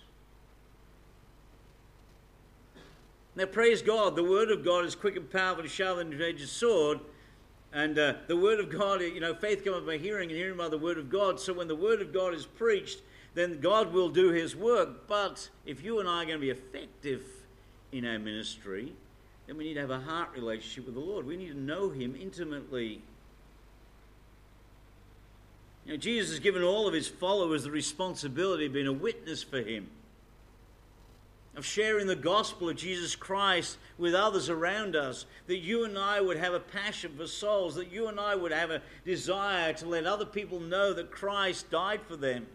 Now, 3.35 3.45
praise 3.45 3.81
God, 3.81 4.15
the 4.15 4.23
word 4.23 4.49
of 4.49 4.63
God 4.63 4.85
is 4.85 4.95
quick 4.95 5.15
and 5.15 5.29
powerful, 5.29 5.65
sharper 5.65 6.03
than 6.03 6.13
a 6.13 6.17
two-edged 6.17 6.49
sword, 6.49 6.99
and 7.73 7.97
uh, 7.97 8.13
the 8.27 8.35
Word 8.35 8.59
of 8.59 8.69
God, 8.69 8.99
you 9.01 9.21
know, 9.21 9.33
faith 9.33 9.63
cometh 9.63 9.85
by 9.85 9.97
hearing, 9.97 10.29
and 10.29 10.37
hearing 10.37 10.57
by 10.57 10.67
the 10.67 10.77
Word 10.77 10.97
of 10.97 11.09
God. 11.09 11.39
So 11.39 11.53
when 11.53 11.69
the 11.69 11.75
Word 11.75 12.01
of 12.01 12.13
God 12.13 12.33
is 12.33 12.45
preached, 12.45 13.01
then 13.33 13.61
God 13.61 13.93
will 13.93 14.09
do 14.09 14.31
His 14.31 14.53
work. 14.53 15.07
But 15.07 15.49
if 15.65 15.81
you 15.81 16.01
and 16.01 16.09
I 16.09 16.23
are 16.23 16.25
going 16.25 16.35
to 16.35 16.41
be 16.41 16.49
effective 16.49 17.23
in 17.91 18.05
our 18.05 18.19
ministry, 18.19 18.93
then 19.47 19.57
we 19.57 19.65
need 19.65 19.73
to 19.75 19.81
have 19.81 19.91
a 19.91 19.99
heart 19.99 20.29
relationship 20.33 20.85
with 20.85 20.95
the 20.95 21.01
Lord. 21.01 21.25
We 21.25 21.37
need 21.37 21.49
to 21.49 21.59
know 21.59 21.89
Him 21.89 22.15
intimately. 22.19 23.01
You 25.85 25.93
know, 25.93 25.97
Jesus 25.97 26.31
has 26.31 26.39
given 26.39 26.63
all 26.63 26.87
of 26.87 26.93
His 26.93 27.07
followers 27.07 27.63
the 27.63 27.71
responsibility 27.71 28.67
of 28.67 28.73
being 28.73 28.87
a 28.87 28.93
witness 28.93 29.43
for 29.43 29.61
Him 29.61 29.89
of 31.55 31.65
sharing 31.65 32.07
the 32.07 32.15
gospel 32.15 32.69
of 32.69 32.77
Jesus 32.77 33.15
Christ 33.15 33.77
with 33.97 34.13
others 34.13 34.49
around 34.49 34.95
us, 34.95 35.25
that 35.47 35.57
you 35.57 35.83
and 35.83 35.97
I 35.97 36.21
would 36.21 36.37
have 36.37 36.53
a 36.53 36.59
passion 36.59 37.13
for 37.17 37.27
souls, 37.27 37.75
that 37.75 37.91
you 37.91 38.07
and 38.07 38.19
I 38.19 38.35
would 38.35 38.53
have 38.53 38.71
a 38.71 38.81
desire 39.05 39.73
to 39.73 39.87
let 39.87 40.05
other 40.05 40.25
people 40.25 40.59
know 40.59 40.93
that 40.93 41.11
Christ 41.11 41.69
died 41.69 42.01
for 42.07 42.15
them. 42.15 42.47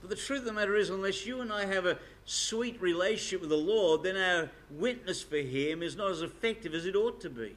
But 0.00 0.10
the 0.10 0.16
truth 0.16 0.40
of 0.40 0.44
the 0.46 0.52
matter 0.52 0.76
is, 0.76 0.90
unless 0.90 1.26
you 1.26 1.40
and 1.40 1.52
I 1.52 1.66
have 1.66 1.84
a 1.84 1.98
sweet 2.24 2.80
relationship 2.80 3.40
with 3.40 3.50
the 3.50 3.56
Lord, 3.56 4.02
then 4.02 4.16
our 4.16 4.50
witness 4.70 5.22
for 5.22 5.36
Him 5.38 5.82
is 5.82 5.96
not 5.96 6.10
as 6.10 6.22
effective 6.22 6.74
as 6.74 6.86
it 6.86 6.96
ought 6.96 7.20
to 7.20 7.30
be. 7.30 7.54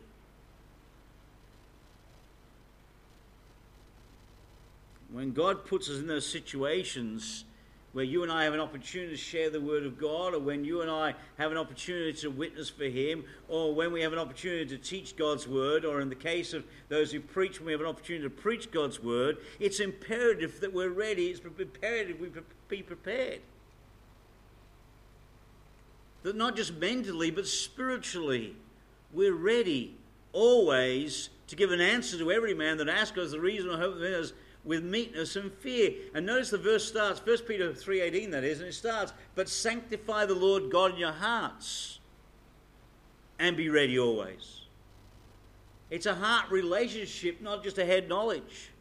when 5.14 5.32
God 5.32 5.66
puts 5.66 5.90
us 5.90 6.00
in 6.00 6.08
those 6.08 6.26
situations 6.26 7.46
where 7.94 8.04
you 8.04 8.24
and 8.24 8.32
I 8.32 8.44
have 8.44 8.56
an 8.56 8.60
opportunity 8.60 9.12
to 9.12 9.18
share 9.18 9.52
the 9.52 9.62
Word 9.62 9.86
of 9.86 10.00
God, 10.00 10.34
or 10.34 10.40
when 10.40 10.66
you 10.66 10.82
and 10.82 10.90
I 10.90 11.14
have 11.38 11.52
an 11.52 11.58
opportunity 11.58 12.14
to 12.22 12.30
witness 12.30 12.68
for 12.68 12.86
Him, 12.86 13.24
or 13.48 13.74
when 13.74 13.92
we 13.92 14.02
have 14.02 14.12
an 14.14 14.20
opportunity 14.20 14.66
to 14.66 14.78
teach 14.78 15.16
God's 15.16 15.48
Word, 15.48 15.86
or 15.86 16.02
in 16.02 16.10
the 16.10 16.16
case 16.16 16.54
of 16.54 16.66
those 16.90 17.12
who 17.12 17.20
preach, 17.20 17.60
when 17.60 17.68
we 17.68 17.72
have 17.72 17.82
an 17.82 17.88
opportunity 17.88 18.24
to 18.24 18.32
preach 18.32 18.72
God's 18.72 19.02
Word, 19.02 19.38
it's 19.60 19.80
imperative 19.80 20.60
that 20.60 20.74
we're 20.74 20.90
ready. 20.90 21.28
It's 21.28 21.40
imperative 21.40 22.20
we 22.20 22.32
be 22.68 22.82
prepared. 22.82 23.42
That 26.24 26.36
not 26.36 26.56
just 26.56 26.74
mentally, 26.74 27.30
but 27.30 27.46
spiritually, 27.46 28.56
we're 29.12 29.36
ready 29.36 29.96
always 30.32 31.30
to 31.46 31.56
give 31.56 31.72
an 31.72 31.82
answer 31.82 32.18
to 32.18 32.32
every 32.32 32.56
man 32.56 32.78
that 32.78 32.90
asks 32.90 33.18
us 33.20 33.32
the 33.32 33.40
reason 33.40 33.70
or 33.70 33.78
hope 33.78 33.98
of 33.98 34.02
us 34.02 34.34
with 34.64 34.84
meekness 34.84 35.36
and 35.36 35.52
fear. 35.52 35.92
And 36.14 36.26
notice 36.26 36.50
the 36.50 36.58
verse 36.58 36.88
starts, 36.88 37.22
1 37.26 37.40
Peter 37.40 37.72
3.18 37.72 38.32
that 38.32 38.44
is, 38.44 38.60
and 38.60 38.70
it 38.70 38.74
starts, 38.74 39.14
But 39.36 39.50
sanctify 39.50 40.26
the 40.26 40.36
Lord 40.36 40.72
God 40.72 40.94
in 40.94 40.98
your 40.98 41.12
hearts, 41.12 42.00
and 43.40 43.58
be 43.58 43.70
ready 43.70 44.00
always. 44.00 44.62
It's 45.90 46.06
a 46.06 46.16
heart 46.16 46.50
relationship, 46.50 47.42
not 47.42 47.64
just 47.64 47.78
a 47.78 47.86
head 47.86 48.10
knowledge. 48.10 48.72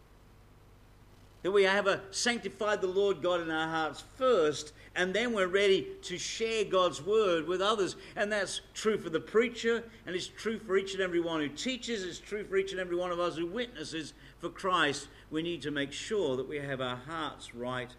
That 1.43 1.51
we 1.51 1.65
have 1.65 1.89
a 1.89 2.01
sanctified 2.13 2.81
the 2.81 2.87
Lord 2.87 3.21
God 3.21 3.41
in 3.41 3.51
our 3.51 3.69
hearts 3.69 4.05
first, 4.17 4.73
and 4.95 5.13
then 5.13 5.33
we're 5.33 5.49
ready 5.49 5.89
to 6.03 6.17
share 6.17 6.65
God's 6.65 7.05
word 7.05 7.49
with 7.49 7.61
others. 7.61 7.97
And 8.15 8.31
that's 8.31 8.61
true 8.75 8.97
for 8.97 9.11
the 9.11 9.21
preacher, 9.21 9.83
and 10.07 10.15
it's 10.15 10.29
true 10.29 10.61
for 10.61 10.77
each 10.77 10.95
and 10.95 11.03
every 11.03 11.21
one 11.21 11.41
who 11.41 11.49
teaches, 11.49 12.05
it's 12.05 12.21
true 12.21 12.45
for 12.45 12.57
each 12.57 12.71
and 12.71 12.81
every 12.81 12.97
one 12.97 13.11
of 13.11 13.19
us 13.19 13.37
who 13.37 13.47
witnesses 13.47 14.15
for 14.43 14.51
Christ 14.51 15.07
we 15.31 15.41
need 15.41 15.63
to 15.63 15.71
make 15.71 15.93
sure 15.93 16.37
that 16.37 16.49
we 16.49 16.59
have 16.59 16.81
our 16.81 16.97
hearts 16.97 17.55
right 17.55 17.91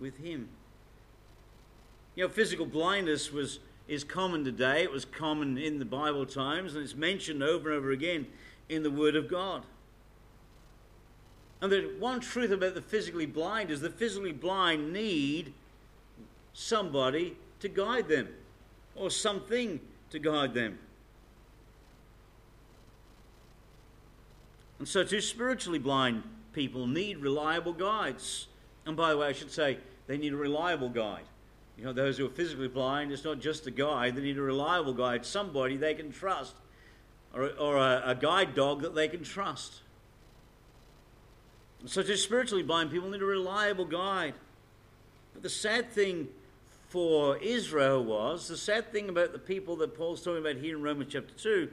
with 0.00 0.16
Him. 0.18 0.48
You 2.14 2.24
know, 2.24 2.30
physical 2.30 2.66
blindness 2.66 3.32
was 3.32 3.58
is 3.88 4.04
common 4.04 4.44
today. 4.44 4.82
It 4.82 4.92
was 4.92 5.04
common 5.04 5.58
in 5.58 5.78
the 5.78 5.84
Bible 5.84 6.24
times, 6.24 6.74
and 6.74 6.84
it's 6.84 6.94
mentioned 6.94 7.42
over 7.42 7.70
and 7.70 7.78
over 7.78 7.90
again 7.90 8.26
in 8.68 8.82
the 8.82 8.90
Word 8.90 9.16
of 9.16 9.28
God. 9.28 9.64
And 11.60 11.72
the 11.72 11.94
one 11.98 12.20
truth 12.20 12.52
about 12.52 12.74
the 12.74 12.82
physically 12.82 13.26
blind 13.26 13.70
is 13.70 13.80
the 13.80 13.90
physically 13.90 14.32
blind 14.32 14.92
need 14.92 15.52
somebody 16.52 17.36
to 17.60 17.68
guide 17.68 18.08
them 18.08 18.28
or 18.94 19.10
something 19.10 19.80
to 20.10 20.18
guide 20.18 20.54
them. 20.54 20.78
And 24.78 24.86
so, 24.86 25.04
to 25.04 25.20
spiritually 25.20 25.78
blind 25.78 26.22
people 26.52 26.86
need 26.86 27.18
reliable 27.18 27.72
guides. 27.72 28.46
And 28.86 28.96
by 28.96 29.10
the 29.10 29.18
way, 29.18 29.28
I 29.28 29.32
should 29.32 29.50
say, 29.50 29.78
they 30.06 30.16
need 30.16 30.32
a 30.32 30.36
reliable 30.36 30.88
guide. 30.88 31.24
You 31.76 31.84
know, 31.84 31.92
those 31.92 32.18
who 32.18 32.26
are 32.26 32.30
physically 32.30 32.68
blind, 32.68 33.12
it's 33.12 33.24
not 33.24 33.40
just 33.40 33.66
a 33.66 33.70
guide, 33.70 34.16
they 34.16 34.22
need 34.22 34.38
a 34.38 34.42
reliable 34.42 34.92
guide, 34.92 35.24
somebody 35.24 35.76
they 35.76 35.94
can 35.94 36.10
trust, 36.10 36.54
or, 37.32 37.50
or 37.58 37.76
a, 37.76 38.02
a 38.06 38.14
guide 38.14 38.54
dog 38.54 38.82
that 38.82 38.94
they 38.94 39.08
can 39.08 39.22
trust. 39.22 39.82
So, 41.86 42.02
to 42.02 42.16
spiritually 42.16 42.64
blind 42.64 42.90
people 42.90 43.10
need 43.10 43.22
a 43.22 43.26
reliable 43.26 43.84
guide. 43.84 44.34
But 45.34 45.42
the 45.42 45.50
sad 45.50 45.92
thing 45.92 46.28
for 46.88 47.36
Israel 47.38 48.04
was, 48.04 48.48
the 48.48 48.56
sad 48.56 48.90
thing 48.90 49.08
about 49.08 49.32
the 49.32 49.38
people 49.38 49.76
that 49.76 49.96
Paul's 49.96 50.22
talking 50.22 50.40
about 50.40 50.56
here 50.56 50.76
in 50.76 50.82
Romans 50.82 51.12
chapter 51.12 51.34
2, 51.34 51.70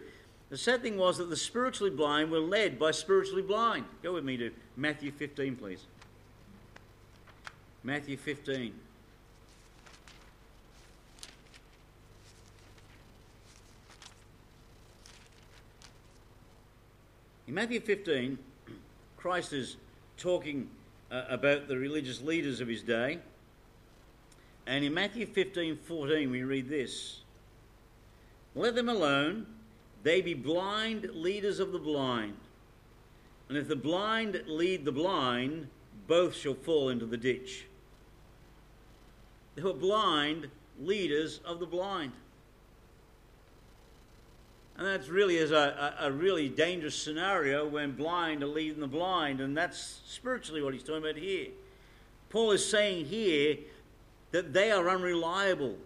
the 0.49 0.57
sad 0.57 0.81
thing 0.81 0.97
was 0.97 1.17
that 1.17 1.29
the 1.29 1.35
spiritually 1.35 1.89
blind 1.89 2.31
were 2.31 2.39
led 2.39 2.77
by 2.77 2.91
spiritually 2.91 3.41
blind. 3.41 3.85
Go 4.03 4.13
with 4.13 4.23
me 4.23 4.37
to 4.37 4.51
Matthew 4.77 5.11
15, 5.11 5.55
please. 5.55 5.85
Matthew 7.83 8.17
15. 8.17 8.73
In 17.47 17.53
Matthew 17.53 17.79
15, 17.79 18.37
Christ 19.17 19.53
is 19.53 19.77
talking 20.17 20.69
uh, 21.11 21.23
about 21.29 21.67
the 21.67 21.77
religious 21.77 22.21
leaders 22.21 22.59
of 22.61 22.67
his 22.67 22.81
day. 22.81 23.19
And 24.67 24.83
in 24.83 24.93
Matthew 24.93 25.25
15 25.27 25.77
14, 25.77 26.31
we 26.31 26.43
read 26.43 26.69
this 26.69 27.21
Let 28.55 28.75
them 28.75 28.89
alone, 28.89 29.45
they 30.05 30.21
be 30.21 30.35
blind 30.35 31.09
leaders 31.15 31.59
of 31.59 31.71
the 31.71 31.79
blind. 31.79 32.37
And 33.49 33.57
if 33.57 33.67
the 33.67 33.75
blind 33.75 34.43
lead 34.45 34.85
the 34.85 34.91
blind, 34.91 35.67
both 36.07 36.35
shall 36.35 36.53
fall 36.53 36.89
into 36.89 37.07
the 37.07 37.17
ditch. 37.17 37.65
They 39.55 39.63
were 39.63 39.73
blind 39.73 40.49
leaders 40.79 41.39
of 41.43 41.59
the 41.59 41.65
blind. 41.65 42.11
And 44.77 44.85
that's 44.85 45.07
really 45.07 45.37
is 45.37 45.51
a, 45.51 45.95
a, 45.99 46.07
a, 46.07 46.11
really 46.11 46.49
dangerous 46.49 46.95
scenario 46.95 47.67
when 47.67 47.93
blind 47.93 48.43
are 48.43 48.47
leading 48.47 48.81
the 48.81 48.87
blind, 48.87 49.41
and 49.41 49.57
that's 49.57 50.01
spiritually 50.05 50.61
what 50.61 50.75
he's 50.75 50.83
talking 50.83 51.01
about 51.01 51.15
here. 51.15 51.47
Paul 52.29 52.51
is 52.51 52.63
saying 52.63 53.05
here 53.05 53.57
that 54.29 54.53
they 54.53 54.69
are 54.69 54.87
unreliable. 54.87 55.77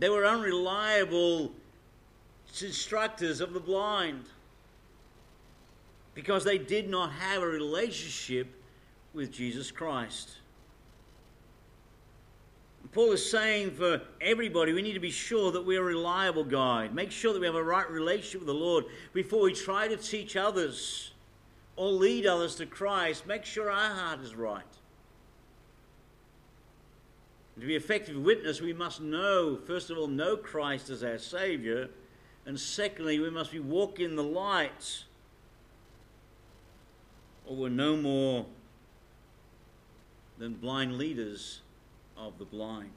They 0.00 0.08
were 0.08 0.26
unreliable 0.26 1.52
instructors 2.60 3.40
of 3.40 3.52
the 3.52 3.60
blind 3.60 4.24
because 6.14 6.42
they 6.42 6.56
did 6.56 6.88
not 6.88 7.12
have 7.12 7.42
a 7.42 7.46
relationship 7.46 8.48
with 9.12 9.30
Jesus 9.30 9.70
Christ. 9.70 10.30
Paul 12.92 13.12
is 13.12 13.30
saying 13.30 13.72
for 13.72 14.00
everybody, 14.22 14.72
we 14.72 14.82
need 14.82 14.94
to 14.94 15.00
be 15.00 15.10
sure 15.10 15.52
that 15.52 15.64
we're 15.64 15.82
a 15.82 15.84
reliable 15.84 16.44
guide. 16.44 16.94
Make 16.94 17.12
sure 17.12 17.34
that 17.34 17.38
we 17.38 17.46
have 17.46 17.54
a 17.54 17.62
right 17.62 17.88
relationship 17.88 18.40
with 18.40 18.48
the 18.48 18.54
Lord 18.54 18.86
before 19.12 19.42
we 19.42 19.52
try 19.52 19.86
to 19.86 19.96
teach 19.98 20.34
others 20.34 21.12
or 21.76 21.88
lead 21.90 22.26
others 22.26 22.56
to 22.56 22.66
Christ. 22.66 23.26
Make 23.26 23.44
sure 23.44 23.70
our 23.70 23.94
heart 23.94 24.20
is 24.20 24.34
right. 24.34 24.64
And 27.54 27.62
to 27.62 27.66
be 27.66 27.76
effective 27.76 28.16
witness, 28.16 28.60
we 28.60 28.72
must 28.72 29.00
know, 29.00 29.58
first 29.66 29.90
of 29.90 29.98
all, 29.98 30.06
know 30.06 30.36
Christ 30.36 30.90
as 30.90 31.02
our 31.02 31.18
Savior. 31.18 31.88
And 32.46 32.58
secondly, 32.58 33.18
we 33.18 33.30
must 33.30 33.52
be 33.52 33.60
walking 33.60 34.06
in 34.06 34.16
the 34.16 34.22
light, 34.22 35.04
or 37.46 37.56
we're 37.56 37.68
no 37.68 37.96
more 37.96 38.46
than 40.38 40.54
blind 40.54 40.96
leaders 40.96 41.60
of 42.16 42.38
the 42.38 42.44
blind. 42.44 42.90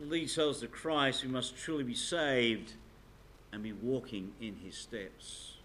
Lead 0.00 0.30
souls 0.30 0.60
to 0.60 0.68
Christ, 0.68 1.22
we 1.22 1.28
must 1.28 1.56
truly 1.56 1.84
be 1.84 1.94
saved 1.94 2.72
and 3.52 3.62
be 3.62 3.72
walking 3.72 4.32
in 4.40 4.56
his 4.56 4.76
steps. 4.76 5.56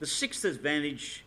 The 0.00 0.06
sixth 0.06 0.44
advantage 0.44 1.24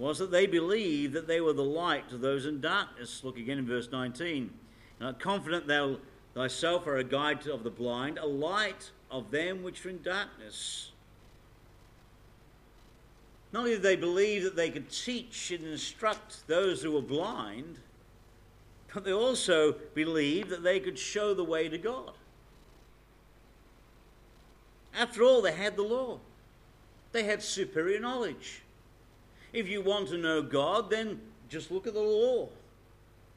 was 0.00 0.18
that 0.18 0.30
they 0.30 0.46
believed 0.46 1.12
that 1.12 1.26
they 1.26 1.42
were 1.42 1.52
the 1.52 1.62
light 1.62 2.08
to 2.08 2.16
those 2.16 2.46
in 2.46 2.58
darkness. 2.58 3.20
Look 3.22 3.36
again 3.36 3.58
in 3.58 3.66
verse 3.66 3.90
19. 3.92 4.50
And 4.98 5.18
confident 5.18 5.66
thou 5.66 5.98
thyself 6.34 6.86
are 6.86 6.96
a 6.96 7.04
guide 7.04 7.46
of 7.46 7.64
the 7.64 7.70
blind, 7.70 8.16
a 8.16 8.24
light 8.24 8.92
of 9.10 9.30
them 9.30 9.62
which 9.62 9.84
are 9.84 9.90
in 9.90 10.02
darkness. 10.02 10.92
Not 13.52 13.60
only 13.60 13.72
did 13.72 13.82
they 13.82 13.96
believe 13.96 14.42
that 14.44 14.56
they 14.56 14.70
could 14.70 14.90
teach 14.90 15.50
and 15.50 15.66
instruct 15.66 16.46
those 16.48 16.82
who 16.82 16.92
were 16.92 17.02
blind, 17.02 17.76
but 18.94 19.04
they 19.04 19.12
also 19.12 19.72
believed 19.94 20.48
that 20.48 20.62
they 20.62 20.80
could 20.80 20.98
show 20.98 21.34
the 21.34 21.44
way 21.44 21.68
to 21.68 21.76
God. 21.76 22.12
After 24.94 25.22
all, 25.22 25.42
they 25.42 25.52
had 25.52 25.76
the 25.76 25.82
law, 25.82 26.20
they 27.12 27.24
had 27.24 27.42
superior 27.42 28.00
knowledge. 28.00 28.62
If 29.52 29.68
you 29.68 29.82
want 29.82 30.08
to 30.08 30.18
know 30.18 30.42
God, 30.42 30.90
then 30.90 31.20
just 31.48 31.70
look 31.70 31.86
at 31.86 31.94
the 31.94 32.00
law. 32.00 32.48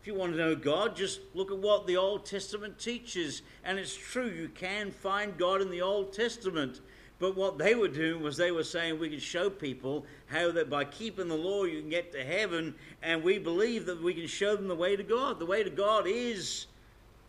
If 0.01 0.07
you 0.07 0.15
want 0.15 0.33
to 0.33 0.37
know 0.37 0.55
God, 0.55 0.95
just 0.95 1.21
look 1.33 1.49
at 1.49 1.57
what 1.57 1.87
the 1.87 1.97
Old 1.97 2.25
Testament 2.25 2.77
teaches. 2.77 3.41
And 3.63 3.79
it's 3.79 3.95
true, 3.95 4.29
you 4.29 4.49
can 4.49 4.91
find 4.91 5.37
God 5.37 5.61
in 5.61 5.71
the 5.71 5.81
Old 5.81 6.11
Testament. 6.11 6.81
But 7.19 7.37
what 7.37 7.57
they 7.57 7.73
were 7.73 7.87
doing 7.87 8.21
was 8.21 8.35
they 8.35 8.51
were 8.51 8.65
saying 8.65 8.99
we 8.99 9.09
can 9.09 9.19
show 9.19 9.49
people 9.49 10.05
how 10.27 10.51
that 10.51 10.69
by 10.69 10.83
keeping 10.83 11.29
the 11.29 11.37
law 11.37 11.63
you 11.63 11.79
can 11.79 11.89
get 11.89 12.11
to 12.11 12.23
heaven, 12.23 12.75
and 13.01 13.23
we 13.23 13.37
believe 13.37 13.85
that 13.85 14.03
we 14.03 14.13
can 14.13 14.27
show 14.27 14.57
them 14.57 14.67
the 14.67 14.75
way 14.75 14.97
to 14.97 15.03
God. 15.03 15.39
The 15.39 15.45
way 15.45 15.63
to 15.63 15.69
God 15.69 16.05
is 16.05 16.65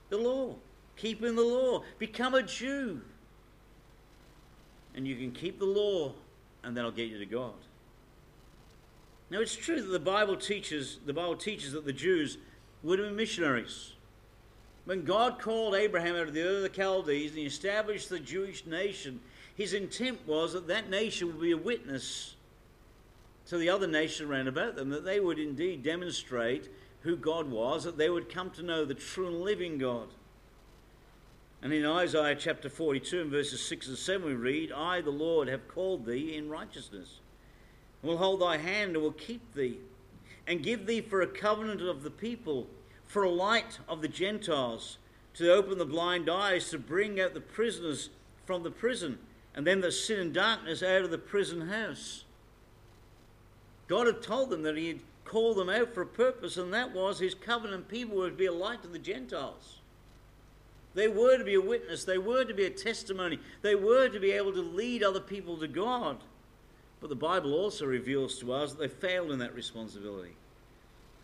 the 0.08 0.16
law, 0.16 0.56
keeping 0.96 1.36
the 1.36 1.42
law. 1.42 1.84
Become 2.00 2.34
a 2.34 2.42
Jew, 2.42 3.02
and 4.96 5.06
you 5.06 5.14
can 5.14 5.30
keep 5.30 5.60
the 5.60 5.64
law, 5.64 6.12
and 6.64 6.76
that'll 6.76 6.90
get 6.90 7.08
you 7.08 7.18
to 7.18 7.26
God. 7.26 7.54
Now 9.34 9.40
it's 9.40 9.56
true 9.56 9.82
that 9.82 9.90
the 9.90 9.98
Bible 9.98 10.36
teaches 10.36 11.00
the 11.04 11.12
Bible 11.12 11.34
teaches 11.34 11.72
that 11.72 11.84
the 11.84 11.92
Jews 11.92 12.38
would 12.84 13.00
have 13.00 13.08
been 13.08 13.16
missionaries. 13.16 13.94
When 14.84 15.04
God 15.04 15.40
called 15.40 15.74
Abraham 15.74 16.14
out 16.14 16.28
of 16.28 16.34
the 16.34 16.42
Ur 16.42 16.56
of 16.58 16.62
the 16.62 16.68
Chaldees 16.68 17.30
and 17.30 17.40
he 17.40 17.44
established 17.44 18.08
the 18.08 18.20
Jewish 18.20 18.64
nation, 18.64 19.18
his 19.56 19.74
intent 19.74 20.20
was 20.24 20.52
that 20.52 20.68
that 20.68 20.88
nation 20.88 21.26
would 21.26 21.40
be 21.40 21.50
a 21.50 21.56
witness 21.56 22.36
to 23.48 23.58
the 23.58 23.68
other 23.68 23.88
nations 23.88 24.30
around 24.30 24.46
about 24.46 24.76
them, 24.76 24.90
that 24.90 25.04
they 25.04 25.18
would 25.18 25.40
indeed 25.40 25.82
demonstrate 25.82 26.68
who 27.00 27.16
God 27.16 27.50
was, 27.50 27.82
that 27.82 27.98
they 27.98 28.10
would 28.10 28.32
come 28.32 28.50
to 28.50 28.62
know 28.62 28.84
the 28.84 28.94
true 28.94 29.26
and 29.26 29.40
living 29.40 29.78
God. 29.78 30.10
And 31.60 31.72
in 31.72 31.84
Isaiah 31.84 32.36
chapter 32.36 32.68
42 32.68 33.22
and 33.22 33.30
verses 33.32 33.66
6 33.66 33.88
and 33.88 33.98
7, 33.98 34.24
we 34.24 34.34
read, 34.34 34.70
I, 34.70 35.00
the 35.00 35.10
Lord, 35.10 35.48
have 35.48 35.66
called 35.66 36.06
thee 36.06 36.36
in 36.36 36.48
righteousness, 36.48 37.18
will 38.04 38.18
hold 38.18 38.40
thy 38.40 38.58
hand 38.58 38.94
and 38.94 39.02
will 39.02 39.12
keep 39.12 39.54
thee, 39.54 39.78
and 40.46 40.62
give 40.62 40.86
thee 40.86 41.00
for 41.00 41.22
a 41.22 41.26
covenant 41.26 41.80
of 41.80 42.02
the 42.02 42.10
people, 42.10 42.66
for 43.06 43.22
a 43.22 43.30
light 43.30 43.78
of 43.88 44.02
the 44.02 44.08
Gentiles, 44.08 44.98
to 45.34 45.52
open 45.52 45.78
the 45.78 45.84
blind 45.84 46.28
eyes, 46.28 46.70
to 46.70 46.78
bring 46.78 47.20
out 47.20 47.34
the 47.34 47.40
prisoners 47.40 48.10
from 48.44 48.62
the 48.62 48.70
prison 48.70 49.18
and 49.54 49.66
them 49.66 49.80
that 49.80 49.92
sit 49.92 50.18
in 50.18 50.32
darkness 50.32 50.82
out 50.82 51.02
of 51.02 51.10
the 51.10 51.18
prison 51.18 51.68
house. 51.68 52.24
God 53.86 54.06
had 54.06 54.22
told 54.22 54.50
them 54.50 54.62
that 54.62 54.76
He 54.76 54.88
had 54.88 55.00
called 55.24 55.56
them 55.56 55.68
out 55.68 55.94
for 55.94 56.02
a 56.02 56.06
purpose, 56.06 56.56
and 56.56 56.72
that 56.72 56.92
was 56.92 57.18
His 57.18 57.34
covenant 57.34 57.88
people 57.88 58.28
to 58.28 58.34
be 58.34 58.46
a 58.46 58.52
light 58.52 58.82
to 58.82 58.88
the 58.88 58.98
Gentiles. 58.98 59.80
They 60.94 61.08
were 61.08 61.38
to 61.38 61.44
be 61.44 61.54
a 61.54 61.60
witness, 61.60 62.04
they 62.04 62.18
were 62.18 62.44
to 62.44 62.54
be 62.54 62.66
a 62.66 62.70
testimony, 62.70 63.38
they 63.62 63.74
were 63.74 64.08
to 64.08 64.20
be 64.20 64.32
able 64.32 64.52
to 64.52 64.62
lead 64.62 65.02
other 65.02 65.20
people 65.20 65.56
to 65.58 65.68
God. 65.68 66.18
But 67.04 67.10
the 67.10 67.16
Bible 67.16 67.52
also 67.52 67.84
reveals 67.84 68.38
to 68.38 68.50
us 68.54 68.72
that 68.72 68.78
they 68.78 68.88
failed 68.88 69.30
in 69.30 69.38
that 69.40 69.54
responsibility. 69.54 70.36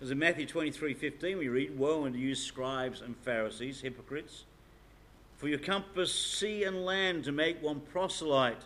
As 0.02 0.10
in 0.10 0.18
Matthew 0.18 0.44
23 0.44 0.92
15, 0.92 1.38
we 1.38 1.48
read, 1.48 1.78
Woe 1.78 2.04
unto 2.04 2.18
you, 2.18 2.34
scribes 2.34 3.00
and 3.00 3.16
Pharisees, 3.16 3.80
hypocrites! 3.80 4.44
For 5.38 5.48
you 5.48 5.56
compass 5.56 6.14
sea 6.14 6.64
and 6.64 6.84
land 6.84 7.24
to 7.24 7.32
make 7.32 7.62
one 7.62 7.80
proselyte. 7.80 8.60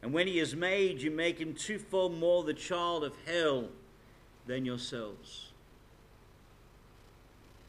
And 0.00 0.14
when 0.14 0.26
he 0.26 0.38
is 0.38 0.56
made, 0.56 1.02
you 1.02 1.10
make 1.10 1.38
him 1.38 1.52
twofold 1.52 2.18
more 2.18 2.42
the 2.42 2.54
child 2.54 3.04
of 3.04 3.12
hell 3.26 3.68
than 4.46 4.64
yourselves. 4.64 5.48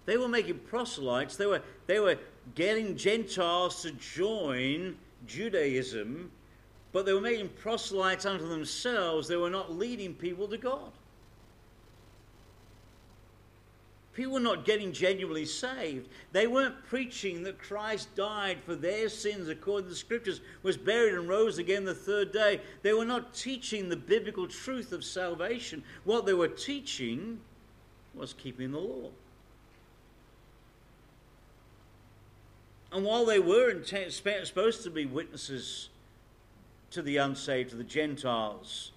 They 0.05 0.15
were 0.15 0.29
making 0.29 0.59
proselytes, 0.59 1.35
they 1.35 1.45
were, 1.45 1.61
they 1.87 1.99
were 1.99 2.19
getting 2.55 2.95
Gentiles 2.95 3.81
to 3.81 3.91
join 3.91 4.95
Judaism, 5.27 6.31
but 6.91 7.05
they 7.05 7.13
were 7.13 7.21
making 7.21 7.49
proselytes 7.49 8.25
unto 8.25 8.47
themselves. 8.47 9.27
They 9.27 9.37
were 9.37 9.49
not 9.49 9.77
leading 9.77 10.13
people 10.13 10.47
to 10.47 10.57
God. 10.57 10.91
People 14.13 14.33
were 14.33 14.39
not 14.41 14.65
getting 14.65 14.91
genuinely 14.91 15.45
saved. 15.45 16.09
They 16.33 16.45
weren't 16.45 16.83
preaching 16.85 17.43
that 17.43 17.59
Christ 17.59 18.13
died 18.13 18.57
for 18.65 18.75
their 18.75 19.07
sins 19.07 19.47
according 19.47 19.85
to 19.85 19.91
the 19.91 19.95
scriptures, 19.95 20.41
was 20.63 20.75
buried 20.75 21.13
and 21.13 21.29
rose 21.29 21.59
again 21.59 21.85
the 21.85 21.95
third 21.95 22.33
day. 22.33 22.59
They 22.81 22.93
were 22.93 23.05
not 23.05 23.33
teaching 23.33 23.87
the 23.87 23.95
biblical 23.95 24.47
truth 24.47 24.91
of 24.91 25.05
salvation. 25.05 25.81
What 26.03 26.25
they 26.25 26.33
were 26.33 26.49
teaching 26.49 27.39
was 28.13 28.33
keeping 28.33 28.71
the 28.71 28.79
law. 28.79 29.11
And 32.91 33.05
while 33.05 33.25
they 33.25 33.39
were 33.39 33.81
supposed 34.09 34.83
to 34.83 34.89
be 34.89 35.05
witnesses 35.05 35.87
to 36.91 37.01
the 37.01 37.17
unsaved, 37.17 37.71
to 37.71 37.75
the 37.75 37.83
Gentiles, 37.83 38.91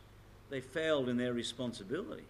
they 0.50 0.61
failed 0.61 1.09
in 1.09 1.16
their 1.16 1.33
responsibility. 1.33 2.24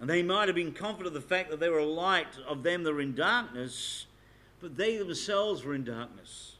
And 0.00 0.10
they 0.10 0.22
might 0.22 0.48
have 0.48 0.54
been 0.54 0.72
confident 0.72 1.08
of 1.08 1.22
the 1.22 1.28
fact 1.28 1.50
that 1.50 1.60
they 1.60 1.70
were 1.70 1.78
a 1.78 1.86
light 1.86 2.38
of 2.46 2.62
them 2.62 2.82
that 2.84 2.92
were 2.92 3.00
in 3.00 3.14
darkness, 3.14 4.06
but 4.60 4.76
they 4.76 4.98
themselves 4.98 5.64
were 5.64 5.74
in 5.74 5.84
darkness. 5.84 6.56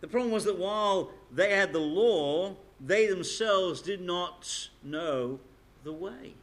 The 0.00 0.08
problem 0.08 0.32
was 0.32 0.44
that 0.44 0.58
while 0.58 1.10
they 1.30 1.50
had 1.50 1.72
the 1.72 1.78
law, 1.78 2.56
they 2.80 3.06
themselves 3.06 3.82
did 3.82 4.00
not 4.00 4.68
know 4.82 5.38
the 5.84 5.92
way. 5.92 6.34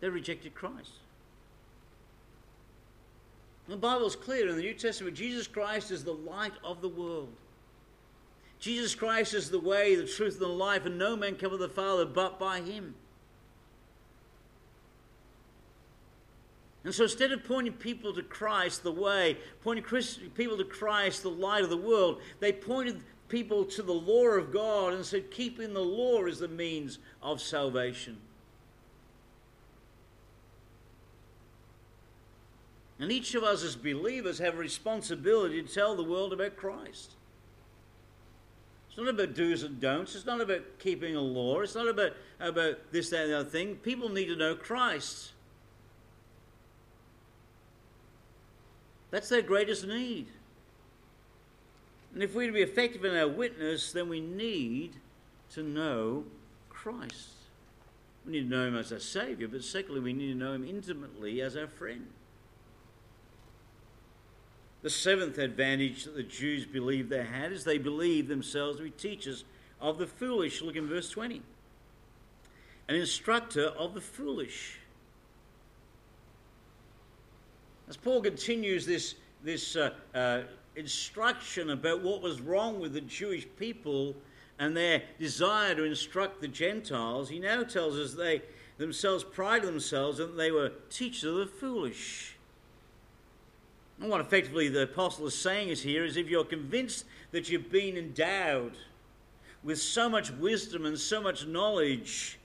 They 0.00 0.08
rejected 0.08 0.54
Christ. 0.54 0.90
The 3.68 3.76
Bible 3.76 4.06
is 4.06 4.16
clear 4.16 4.48
in 4.48 4.56
the 4.56 4.62
New 4.62 4.74
Testament 4.74 5.16
Jesus 5.16 5.46
Christ 5.46 5.90
is 5.90 6.04
the 6.04 6.12
light 6.12 6.52
of 6.62 6.80
the 6.80 6.88
world. 6.88 7.32
Jesus 8.58 8.94
Christ 8.94 9.34
is 9.34 9.50
the 9.50 9.60
way, 9.60 9.96
the 9.96 10.06
truth, 10.06 10.34
and 10.34 10.42
the 10.42 10.48
life, 10.48 10.86
and 10.86 10.98
no 10.98 11.16
man 11.16 11.34
cometh 11.36 11.60
to 11.60 11.66
the 11.66 11.72
Father 11.72 12.06
but 12.06 12.38
by 12.38 12.60
him. 12.60 12.94
And 16.84 16.94
so 16.94 17.02
instead 17.02 17.32
of 17.32 17.44
pointing 17.44 17.72
people 17.72 18.14
to 18.14 18.22
Christ, 18.22 18.84
the 18.84 18.92
way, 18.92 19.36
pointing 19.62 19.84
people 20.34 20.56
to 20.56 20.64
Christ, 20.64 21.24
the 21.24 21.30
light 21.30 21.64
of 21.64 21.70
the 21.70 21.76
world, 21.76 22.20
they 22.38 22.52
pointed 22.52 23.02
people 23.28 23.64
to 23.64 23.82
the 23.82 23.92
law 23.92 24.26
of 24.26 24.52
God 24.52 24.94
and 24.94 25.04
said, 25.04 25.32
keeping 25.32 25.74
the 25.74 25.80
law 25.80 26.24
is 26.26 26.38
the 26.38 26.46
means 26.46 27.00
of 27.20 27.40
salvation. 27.42 28.16
And 32.98 33.12
each 33.12 33.34
of 33.34 33.42
us 33.42 33.62
as 33.62 33.76
believers 33.76 34.38
have 34.38 34.54
a 34.54 34.58
responsibility 34.58 35.62
to 35.62 35.68
tell 35.68 35.96
the 35.96 36.02
world 36.02 36.32
about 36.32 36.56
Christ. 36.56 37.12
It's 38.88 38.96
not 38.96 39.08
about 39.08 39.34
do's 39.34 39.62
and 39.62 39.78
don'ts. 39.78 40.14
It's 40.14 40.24
not 40.24 40.40
about 40.40 40.62
keeping 40.78 41.14
a 41.14 41.20
law. 41.20 41.60
It's 41.60 41.74
not 41.74 41.88
about, 41.88 42.12
about 42.40 42.92
this, 42.92 43.10
that, 43.10 43.24
and 43.24 43.32
the 43.32 43.40
other 43.40 43.50
thing. 43.50 43.76
People 43.76 44.08
need 44.08 44.26
to 44.26 44.36
know 44.36 44.54
Christ. 44.54 45.32
That's 49.10 49.28
their 49.28 49.42
greatest 49.42 49.86
need. 49.86 50.28
And 52.14 52.22
if 52.22 52.34
we're 52.34 52.46
to 52.46 52.52
be 52.52 52.62
effective 52.62 53.04
in 53.04 53.14
our 53.14 53.28
witness, 53.28 53.92
then 53.92 54.08
we 54.08 54.20
need 54.20 54.96
to 55.52 55.62
know 55.62 56.24
Christ. 56.70 57.32
We 58.24 58.32
need 58.32 58.48
to 58.48 58.56
know 58.56 58.66
him 58.66 58.76
as 58.76 58.90
our 58.90 58.98
Savior, 58.98 59.48
but 59.48 59.62
secondly, 59.62 60.00
we 60.00 60.14
need 60.14 60.32
to 60.32 60.38
know 60.38 60.54
him 60.54 60.64
intimately 60.66 61.42
as 61.42 61.56
our 61.56 61.68
friend. 61.68 62.06
The 64.86 64.90
seventh 64.90 65.38
advantage 65.38 66.04
that 66.04 66.14
the 66.14 66.22
Jews 66.22 66.64
believed 66.64 67.10
they 67.10 67.24
had 67.24 67.50
is 67.50 67.64
they 67.64 67.76
believed 67.76 68.28
themselves 68.28 68.78
to 68.78 68.84
be 68.84 68.90
teachers 68.90 69.42
of 69.80 69.98
the 69.98 70.06
foolish. 70.06 70.62
Look 70.62 70.76
in 70.76 70.86
verse 70.86 71.10
20. 71.10 71.42
An 72.86 72.94
instructor 72.94 73.64
of 73.64 73.94
the 73.94 74.00
foolish. 74.00 74.78
As 77.88 77.96
Paul 77.96 78.22
continues 78.22 78.86
this, 78.86 79.16
this 79.42 79.74
uh, 79.74 79.90
uh, 80.14 80.42
instruction 80.76 81.70
about 81.70 82.02
what 82.02 82.22
was 82.22 82.40
wrong 82.40 82.78
with 82.78 82.92
the 82.92 83.00
Jewish 83.00 83.44
people 83.58 84.14
and 84.60 84.76
their 84.76 85.02
desire 85.18 85.74
to 85.74 85.82
instruct 85.82 86.40
the 86.40 86.46
Gentiles, 86.46 87.28
he 87.28 87.40
now 87.40 87.64
tells 87.64 87.98
us 87.98 88.14
they 88.14 88.40
themselves 88.78 89.24
prided 89.24 89.68
themselves 89.68 90.18
that 90.18 90.36
they 90.36 90.52
were 90.52 90.70
teachers 90.90 91.24
of 91.24 91.38
the 91.38 91.46
foolish. 91.46 92.35
And 94.00 94.10
what 94.10 94.20
effectively 94.20 94.68
the 94.68 94.82
apostle 94.82 95.26
is 95.26 95.34
saying 95.34 95.70
is 95.70 95.82
here 95.82 96.04
is 96.04 96.16
if 96.16 96.28
you're 96.28 96.44
convinced 96.44 97.06
that 97.30 97.48
you've 97.48 97.70
been 97.70 97.96
endowed 97.96 98.76
with 99.62 99.78
so 99.78 100.08
much 100.08 100.30
wisdom 100.30 100.86
and 100.86 100.98
so 100.98 101.20
much 101.20 101.46
knowledge 101.46 102.38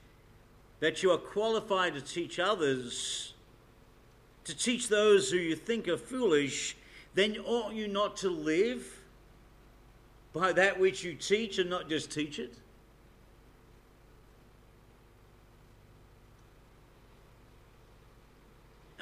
that 0.80 1.02
you 1.02 1.10
are 1.12 1.18
qualified 1.18 1.94
to 1.94 2.00
teach 2.00 2.38
others, 2.38 3.34
to 4.44 4.56
teach 4.56 4.88
those 4.88 5.30
who 5.30 5.36
you 5.36 5.54
think 5.54 5.86
are 5.86 5.96
foolish, 5.96 6.76
then 7.14 7.36
ought 7.44 7.74
you 7.74 7.86
not 7.86 8.16
to 8.16 8.30
live 8.30 8.98
by 10.32 10.52
that 10.52 10.80
which 10.80 11.04
you 11.04 11.14
teach 11.14 11.58
and 11.58 11.68
not 11.68 11.88
just 11.88 12.10
teach 12.10 12.38
it? 12.38 12.54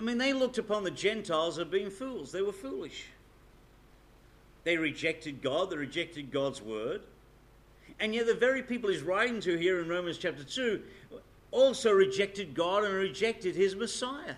I 0.01 0.03
mean, 0.03 0.17
they 0.17 0.33
looked 0.33 0.57
upon 0.57 0.83
the 0.83 0.91
Gentiles 0.91 1.59
as 1.59 1.67
being 1.67 1.91
fools. 1.91 2.33
They 2.33 2.41
were 2.41 2.53
foolish. 2.53 3.05
They 4.65 4.79
rejected 4.79 5.43
God, 5.43 5.69
they 5.69 5.77
rejected 5.77 6.31
God's 6.31 6.63
word. 6.63 7.03
And 7.99 8.15
yet, 8.15 8.27
the 8.27 8.35
very 8.35 8.63
people 8.63 8.89
he's 8.89 9.03
writing 9.03 9.41
to 9.41 9.59
here 9.59 9.79
in 9.79 9.89
Romans 9.89 10.17
chapter 10.17 10.43
2 10.43 10.81
also 11.51 11.93
rejected 11.93 12.55
God 12.55 12.85
and 12.85 12.95
rejected 12.95 13.55
his 13.55 13.77
Messiah. 13.77 14.37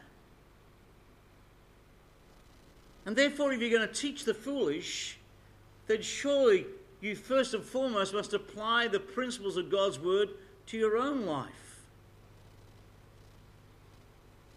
And 3.07 3.15
therefore, 3.15 3.53
if 3.53 3.61
you're 3.61 3.71
going 3.71 3.87
to 3.87 3.95
teach 3.95 4.25
the 4.25 4.35
foolish, 4.35 5.17
then 5.87 6.03
surely 6.03 6.67
you 7.01 7.15
first 7.15 7.55
and 7.55 7.63
foremost 7.63 8.15
must 8.15 8.35
apply 8.35 8.89
the 8.89 8.99
principles 8.99 9.57
of 9.57 9.71
God's 9.71 10.01
word 10.01 10.31
to 10.67 10.77
your 10.77 10.97
own 10.97 11.25
life. 11.25 11.72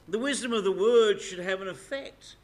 The 0.07 0.19
wisdom 0.19 0.53
of 0.53 0.63
the 0.63 0.71
word 0.71 1.19
should 1.19 1.39
have 1.39 1.61
an 1.61 1.67
effect 1.67 2.35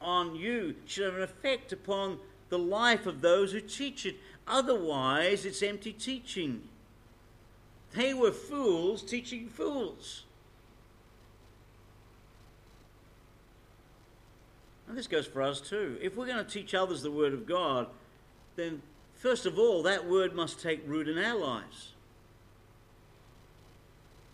on 0.00 0.34
you, 0.34 0.74
should 0.86 1.04
have 1.04 1.16
an 1.16 1.22
effect 1.22 1.72
upon 1.72 2.18
the 2.48 2.58
life 2.58 3.06
of 3.06 3.20
those 3.20 3.52
who 3.52 3.60
teach 3.60 4.04
it. 4.04 4.16
Otherwise, 4.46 5.44
it's 5.44 5.62
empty 5.62 5.92
teaching. 5.92 6.62
They 7.92 8.12
were 8.14 8.32
fools 8.32 9.02
teaching 9.02 9.48
fools. 9.48 10.24
And 14.88 14.98
this 14.98 15.06
goes 15.06 15.26
for 15.26 15.42
us 15.42 15.60
too. 15.60 15.98
If 16.02 16.16
we're 16.16 16.26
going 16.26 16.44
to 16.44 16.50
teach 16.50 16.74
others 16.74 17.02
the 17.02 17.12
Word 17.12 17.32
of 17.32 17.46
God, 17.46 17.86
then 18.56 18.82
first 19.14 19.46
of 19.46 19.56
all, 19.56 19.84
that 19.84 20.08
Word 20.08 20.34
must 20.34 20.60
take 20.60 20.82
root 20.84 21.06
in 21.06 21.16
our 21.16 21.38
lives. 21.38 21.92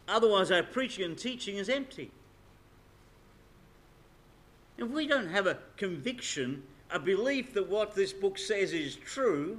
Otherwise, 0.08 0.50
our 0.50 0.62
preaching 0.62 1.04
and 1.04 1.18
teaching 1.18 1.56
is 1.56 1.68
empty. 1.68 2.10
If 4.78 4.88
we 4.88 5.06
don't 5.06 5.28
have 5.28 5.46
a 5.46 5.58
conviction, 5.76 6.62
a 6.90 6.98
belief 6.98 7.54
that 7.54 7.68
what 7.68 7.94
this 7.94 8.12
book 8.12 8.38
says 8.38 8.72
is 8.72 8.96
true, 8.96 9.58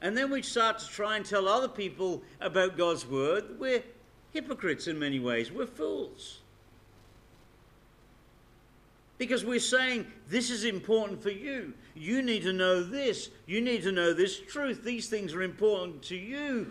and 0.00 0.16
then 0.16 0.30
we 0.30 0.42
start 0.42 0.78
to 0.78 0.88
try 0.88 1.16
and 1.16 1.24
tell 1.24 1.48
other 1.48 1.68
people 1.68 2.22
about 2.40 2.76
God's 2.76 3.06
word, 3.06 3.58
we're 3.58 3.82
hypocrites 4.32 4.86
in 4.86 4.98
many 4.98 5.18
ways. 5.18 5.50
We're 5.50 5.66
fools. 5.66 6.40
Because 9.16 9.44
we're 9.44 9.58
saying, 9.58 10.06
this 10.28 10.50
is 10.50 10.64
important 10.64 11.20
for 11.20 11.30
you. 11.30 11.74
You 11.96 12.22
need 12.22 12.44
to 12.44 12.52
know 12.52 12.84
this. 12.84 13.30
You 13.46 13.60
need 13.60 13.82
to 13.82 13.90
know 13.90 14.14
this 14.14 14.38
truth. 14.38 14.84
These 14.84 15.08
things 15.08 15.34
are 15.34 15.42
important 15.42 16.02
to 16.04 16.16
you. 16.16 16.70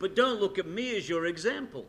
But 0.00 0.16
don't 0.16 0.40
look 0.40 0.58
at 0.58 0.66
me 0.66 0.96
as 0.96 1.08
your 1.08 1.26
example. 1.26 1.86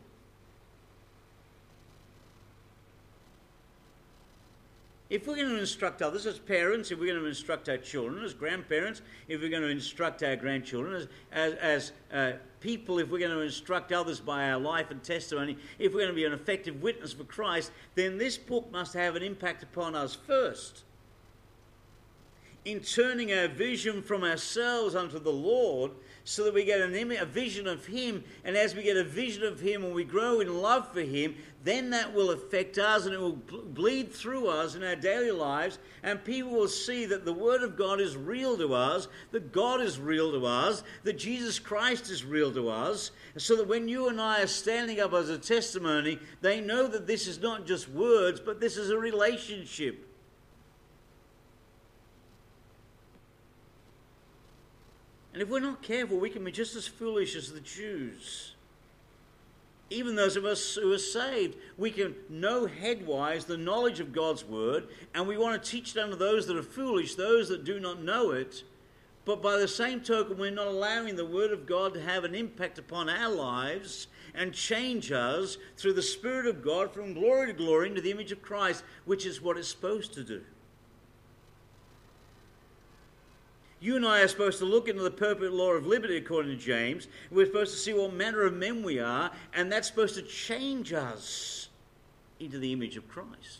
If 5.10 5.28
we're 5.28 5.36
going 5.36 5.50
to 5.50 5.60
instruct 5.60 6.02
others 6.02 6.26
as 6.26 6.40
parents, 6.40 6.90
if 6.90 7.00
we're 7.00 7.12
going 7.12 7.20
to 7.20 7.28
instruct 7.28 7.70
our 7.70 7.78
children 7.78 8.24
as 8.24 8.34
grandparents, 8.34 9.04
if 9.28 9.40
we're 9.40 9.50
going 9.50 9.62
to 9.62 9.70
instruct 9.70 10.24
our 10.24 10.36
grandchildren 10.36 10.96
as, 10.96 11.08
as, 11.32 11.54
as 11.54 11.92
uh, 12.12 12.38
people, 12.60 12.98
if 12.98 13.10
we're 13.10 13.20
going 13.20 13.30
to 13.30 13.42
instruct 13.42 13.92
others 13.92 14.20
by 14.20 14.50
our 14.50 14.60
life 14.60 14.90
and 14.90 15.04
testimony, 15.04 15.58
if 15.78 15.94
we're 15.94 16.00
going 16.00 16.10
to 16.10 16.16
be 16.16 16.26
an 16.26 16.34
effective 16.34 16.82
witness 16.82 17.14
for 17.14 17.24
Christ, 17.24 17.72
then 17.94 18.18
this 18.18 18.36
book 18.38 18.72
must 18.72 18.96
have 18.96 19.16
an 19.16 19.22
impact 19.22 19.62
upon 19.62 19.96
us 19.96 20.16
first. 20.16 20.84
In 22.66 22.80
turning 22.80 23.32
our 23.32 23.48
vision 23.48 24.02
from 24.02 24.24
ourselves 24.24 24.96
unto 24.96 25.20
the 25.20 25.32
Lord 25.32 25.92
so 26.24 26.44
that 26.44 26.54
we 26.56 26.66
get 26.66 26.82
an 26.82 26.96
a 27.12 27.24
vision 27.24 27.68
of 27.68 27.86
Him. 27.86 28.24
And 28.44 28.58
as 28.58 28.74
we 28.74 28.82
get 28.82 28.98
a 28.98 29.04
vision 29.04 29.44
of 29.44 29.60
Him 29.60 29.84
and 29.84 29.94
we 29.94 30.04
grow 30.04 30.40
in 30.40 30.62
love 30.62 30.92
for 30.92 31.02
Him, 31.02 31.36
then 31.64 31.92
that 31.92 32.12
will 32.12 32.32
affect 32.32 32.80
us 32.80 33.06
and 33.06 33.14
it 33.14 33.20
will 33.20 33.34
bleed 33.34 34.12
through 34.12 34.48
us 34.48 34.74
in 34.74 34.84
our 34.84 34.96
daily 34.96 35.30
lives. 35.30 35.78
And 36.02 36.26
people 36.26 36.50
will 36.50 36.68
see 36.68 37.06
that 37.06 37.24
the 37.24 37.34
Word 37.34 37.62
of 37.62 37.78
God 37.78 38.02
is 38.02 38.18
real 38.18 38.58
to 38.58 38.74
us, 38.74 39.08
that 39.32 39.52
God 39.52 39.80
is 39.82 40.00
real 40.00 40.32
to 40.32 40.48
us, 40.48 40.82
that 41.04 41.20
Jesus 41.20 41.60
Christ 41.60 42.10
is 42.10 42.26
real 42.26 42.52
to 42.54 42.70
us. 42.70 43.12
So 43.38 43.56
that 43.58 43.68
when 43.68 43.88
you 43.88 44.10
and 44.10 44.20
I 44.20 44.42
are 44.42 44.48
standing 44.48 45.00
up 45.00 45.14
as 45.14 45.30
a 45.30 45.38
testimony, 45.38 46.18
they 46.42 46.62
know 46.62 46.88
that 46.88 47.06
this 47.06 47.28
is 47.28 47.40
not 47.40 47.68
just 47.68 47.88
words, 47.90 48.40
but 48.40 48.60
this 48.60 48.76
is 48.76 48.90
a 48.90 48.98
relationship. 48.98 50.15
And 55.36 55.42
if 55.42 55.50
we're 55.50 55.60
not 55.60 55.82
careful, 55.82 56.18
we 56.18 56.30
can 56.30 56.46
be 56.46 56.52
just 56.54 56.78
as 56.78 56.88
foolish 56.88 57.36
as 57.36 57.52
the 57.52 57.60
Jews. 57.60 58.54
Even 59.90 60.16
those 60.16 60.38
of 60.38 60.46
us 60.46 60.76
who 60.76 60.94
are 60.94 60.98
saved, 60.98 61.58
we 61.78 61.92
can 61.92 62.16
know 62.30 62.66
headwise 62.68 63.46
the 63.46 63.58
knowledge 63.58 64.00
of 64.00 64.14
God's 64.14 64.46
word, 64.46 64.88
and 65.14 65.28
we 65.28 65.38
want 65.38 65.62
to 65.62 65.70
teach 65.70 65.94
it 65.94 66.00
unto 66.00 66.16
those 66.16 66.48
that 66.48 66.56
are 66.56 66.64
foolish, 66.64 67.16
those 67.16 67.50
that 67.50 67.66
do 67.66 67.82
not 67.82 68.02
know 68.02 68.32
it. 68.32 68.64
But 69.26 69.42
by 69.42 69.58
the 69.58 69.68
same 69.68 70.00
token, 70.00 70.38
we're 70.38 70.52
not 70.52 70.68
allowing 70.68 71.18
the 71.18 71.26
Word 71.26 71.52
of 71.52 71.66
God 71.66 71.94
to 71.96 72.02
have 72.02 72.24
an 72.24 72.34
impact 72.34 72.80
upon 72.80 73.10
our 73.10 73.30
lives 73.30 74.08
and 74.36 74.54
change 74.54 75.12
us 75.12 75.58
through 75.76 75.94
the 75.94 76.02
Spirit 76.02 76.46
of 76.46 76.64
God 76.64 76.94
from 76.94 77.14
glory 77.14 77.48
to 77.48 77.54
glory 77.54 77.90
into 77.90 78.00
the 78.00 78.12
image 78.12 78.32
of 78.32 78.42
Christ, 78.42 78.86
which 79.04 79.26
is 79.26 79.42
what 79.42 79.58
it's 79.58 79.68
supposed 79.68 80.14
to 80.14 80.24
do. 80.24 80.44
You 83.86 83.98
and 83.98 84.06
I 84.08 84.22
are 84.22 84.28
supposed 84.28 84.58
to 84.58 84.66
look 84.66 84.88
into 84.88 85.04
the 85.04 85.12
perfect 85.12 85.54
law 85.54 85.74
of 85.74 85.86
liberty 85.86 86.18
according 86.18 86.58
to 86.58 86.58
James. 86.58 87.08
We're 87.30 87.46
supposed 87.46 87.72
to 87.72 87.78
see 87.78 87.94
what 87.94 88.14
manner 88.14 88.42
of 88.42 88.56
men 88.56 88.82
we 88.82 88.98
are, 89.00 89.30
and 89.54 89.72
that's 89.72 89.88
supposed 89.88 90.16
to 90.16 90.24
change 90.24 90.92
us 90.92 91.70
into 92.40 92.58
the 92.58 92.74
image 92.74 92.98
of 92.98 93.08
Christ. 93.08 93.60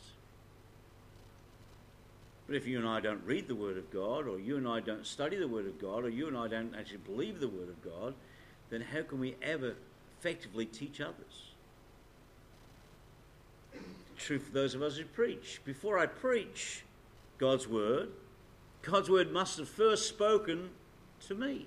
But 2.48 2.56
if 2.56 2.66
you 2.66 2.80
and 2.80 2.88
I 2.88 3.02
don't 3.02 3.24
read 3.24 3.48
the 3.48 3.54
Word 3.54 3.78
of 3.78 3.92
God, 3.92 4.28
or 4.28 4.40
you 4.40 4.58
and 4.58 4.68
I 4.68 4.80
don't 4.80 5.06
study 5.06 5.38
the 5.38 5.48
Word 5.48 5.68
of 5.68 5.80
God, 5.80 6.04
or 6.04 6.10
you 6.10 6.28
and 6.28 6.36
I 6.36 6.48
don't 6.48 6.74
actually 6.74 7.02
believe 7.06 7.40
the 7.40 7.48
Word 7.48 7.70
of 7.70 7.84
God, 7.84 8.16
then 8.72 8.82
how 8.82 9.04
can 9.04 9.20
we 9.20 9.36
ever 9.44 9.76
effectively 10.20 10.66
teach 10.66 11.02
others? 11.02 11.52
True 14.18 14.40
for 14.40 14.52
those 14.52 14.74
of 14.74 14.82
us 14.82 14.98
who 14.98 15.06
preach. 15.06 15.62
Before 15.66 16.00
I 16.00 16.08
preach 16.08 16.82
God's 17.38 17.68
Word, 17.68 18.10
God's 18.86 19.10
word 19.10 19.32
must 19.32 19.58
have 19.58 19.68
first 19.68 20.08
spoken 20.08 20.70
to 21.28 21.36
me. 21.36 21.66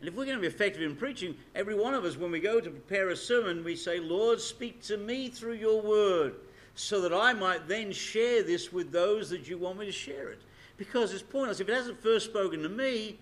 And 0.00 0.08
if 0.08 0.14
we're 0.14 0.26
going 0.26 0.36
to 0.36 0.42
be 0.42 0.46
effective 0.46 0.82
in 0.82 0.94
preaching, 0.94 1.34
every 1.54 1.74
one 1.74 1.94
of 1.94 2.04
us, 2.04 2.18
when 2.18 2.30
we 2.30 2.38
go 2.38 2.60
to 2.60 2.70
prepare 2.70 3.08
a 3.08 3.16
sermon, 3.16 3.64
we 3.64 3.74
say, 3.74 3.98
Lord, 3.98 4.40
speak 4.40 4.82
to 4.82 4.98
me 4.98 5.28
through 5.28 5.54
your 5.54 5.80
word, 5.80 6.34
so 6.74 7.00
that 7.00 7.14
I 7.14 7.32
might 7.32 7.66
then 7.66 7.92
share 7.92 8.42
this 8.42 8.70
with 8.70 8.92
those 8.92 9.30
that 9.30 9.48
you 9.48 9.56
want 9.56 9.78
me 9.78 9.86
to 9.86 9.92
share 9.92 10.28
it. 10.28 10.42
Because 10.76 11.14
it's 11.14 11.22
pointless. 11.22 11.60
If 11.60 11.70
it 11.70 11.74
hasn't 11.74 12.02
first 12.02 12.26
spoken 12.26 12.62
to 12.62 12.68
me, 12.68 13.18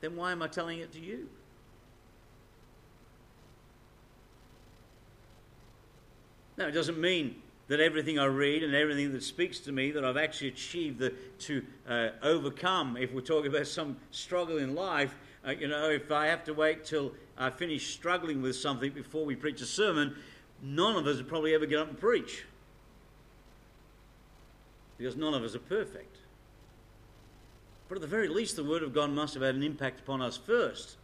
then 0.00 0.16
why 0.16 0.32
am 0.32 0.40
I 0.40 0.48
telling 0.48 0.78
it 0.78 0.90
to 0.92 0.98
you? 0.98 1.28
Now, 6.56 6.66
it 6.66 6.72
doesn't 6.72 6.98
mean 6.98 7.42
that 7.68 7.80
everything 7.80 8.18
I 8.18 8.24
read 8.24 8.62
and 8.62 8.74
everything 8.74 9.12
that 9.12 9.22
speaks 9.22 9.60
to 9.60 9.72
me 9.72 9.90
that 9.92 10.04
I've 10.04 10.16
actually 10.16 10.48
achieved 10.48 10.98
the, 10.98 11.12
to 11.40 11.62
uh, 11.88 12.08
overcome. 12.22 12.96
If 12.96 13.12
we're 13.12 13.20
talking 13.20 13.50
about 13.54 13.66
some 13.66 13.98
struggle 14.10 14.56
in 14.56 14.74
life, 14.74 15.14
uh, 15.46 15.50
you 15.50 15.68
know, 15.68 15.90
if 15.90 16.10
I 16.10 16.26
have 16.26 16.44
to 16.44 16.54
wait 16.54 16.84
till 16.84 17.12
I 17.36 17.50
finish 17.50 17.92
struggling 17.92 18.42
with 18.42 18.56
something 18.56 18.92
before 18.92 19.24
we 19.24 19.36
preach 19.36 19.60
a 19.60 19.66
sermon, 19.66 20.16
none 20.62 20.96
of 20.96 21.06
us 21.06 21.18
would 21.18 21.28
probably 21.28 21.54
ever 21.54 21.66
get 21.66 21.78
up 21.78 21.88
and 21.88 21.98
preach. 21.98 22.44
Because 24.96 25.14
none 25.14 25.34
of 25.34 25.44
us 25.44 25.54
are 25.54 25.60
perfect. 25.60 26.16
But 27.88 27.96
at 27.96 28.00
the 28.00 28.08
very 28.08 28.28
least, 28.28 28.56
the 28.56 28.64
Word 28.64 28.82
of 28.82 28.92
God 28.92 29.10
must 29.10 29.34
have 29.34 29.42
had 29.42 29.54
an 29.54 29.62
impact 29.62 30.00
upon 30.00 30.20
us 30.20 30.36
first 30.36 30.96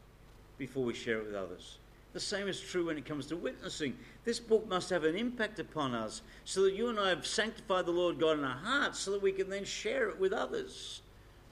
before 0.58 0.84
we 0.84 0.94
share 0.94 1.18
it 1.18 1.26
with 1.26 1.34
others. 1.34 1.78
The 2.14 2.20
same 2.20 2.48
is 2.48 2.60
true 2.60 2.86
when 2.86 2.96
it 2.96 3.04
comes 3.04 3.26
to 3.26 3.36
witnessing. 3.36 3.98
This 4.24 4.38
book 4.38 4.68
must 4.68 4.88
have 4.90 5.04
an 5.04 5.16
impact 5.16 5.58
upon 5.58 5.94
us 5.94 6.22
so 6.44 6.62
that 6.62 6.74
you 6.74 6.88
and 6.88 6.98
I 6.98 7.10
have 7.10 7.26
sanctified 7.26 7.86
the 7.86 7.92
Lord 7.92 8.18
God 8.18 8.38
in 8.38 8.44
our 8.44 8.56
hearts 8.56 9.00
so 9.00 9.10
that 9.10 9.22
we 9.22 9.32
can 9.32 9.50
then 9.50 9.64
share 9.64 10.08
it 10.08 10.18
with 10.18 10.32
others. 10.32 11.02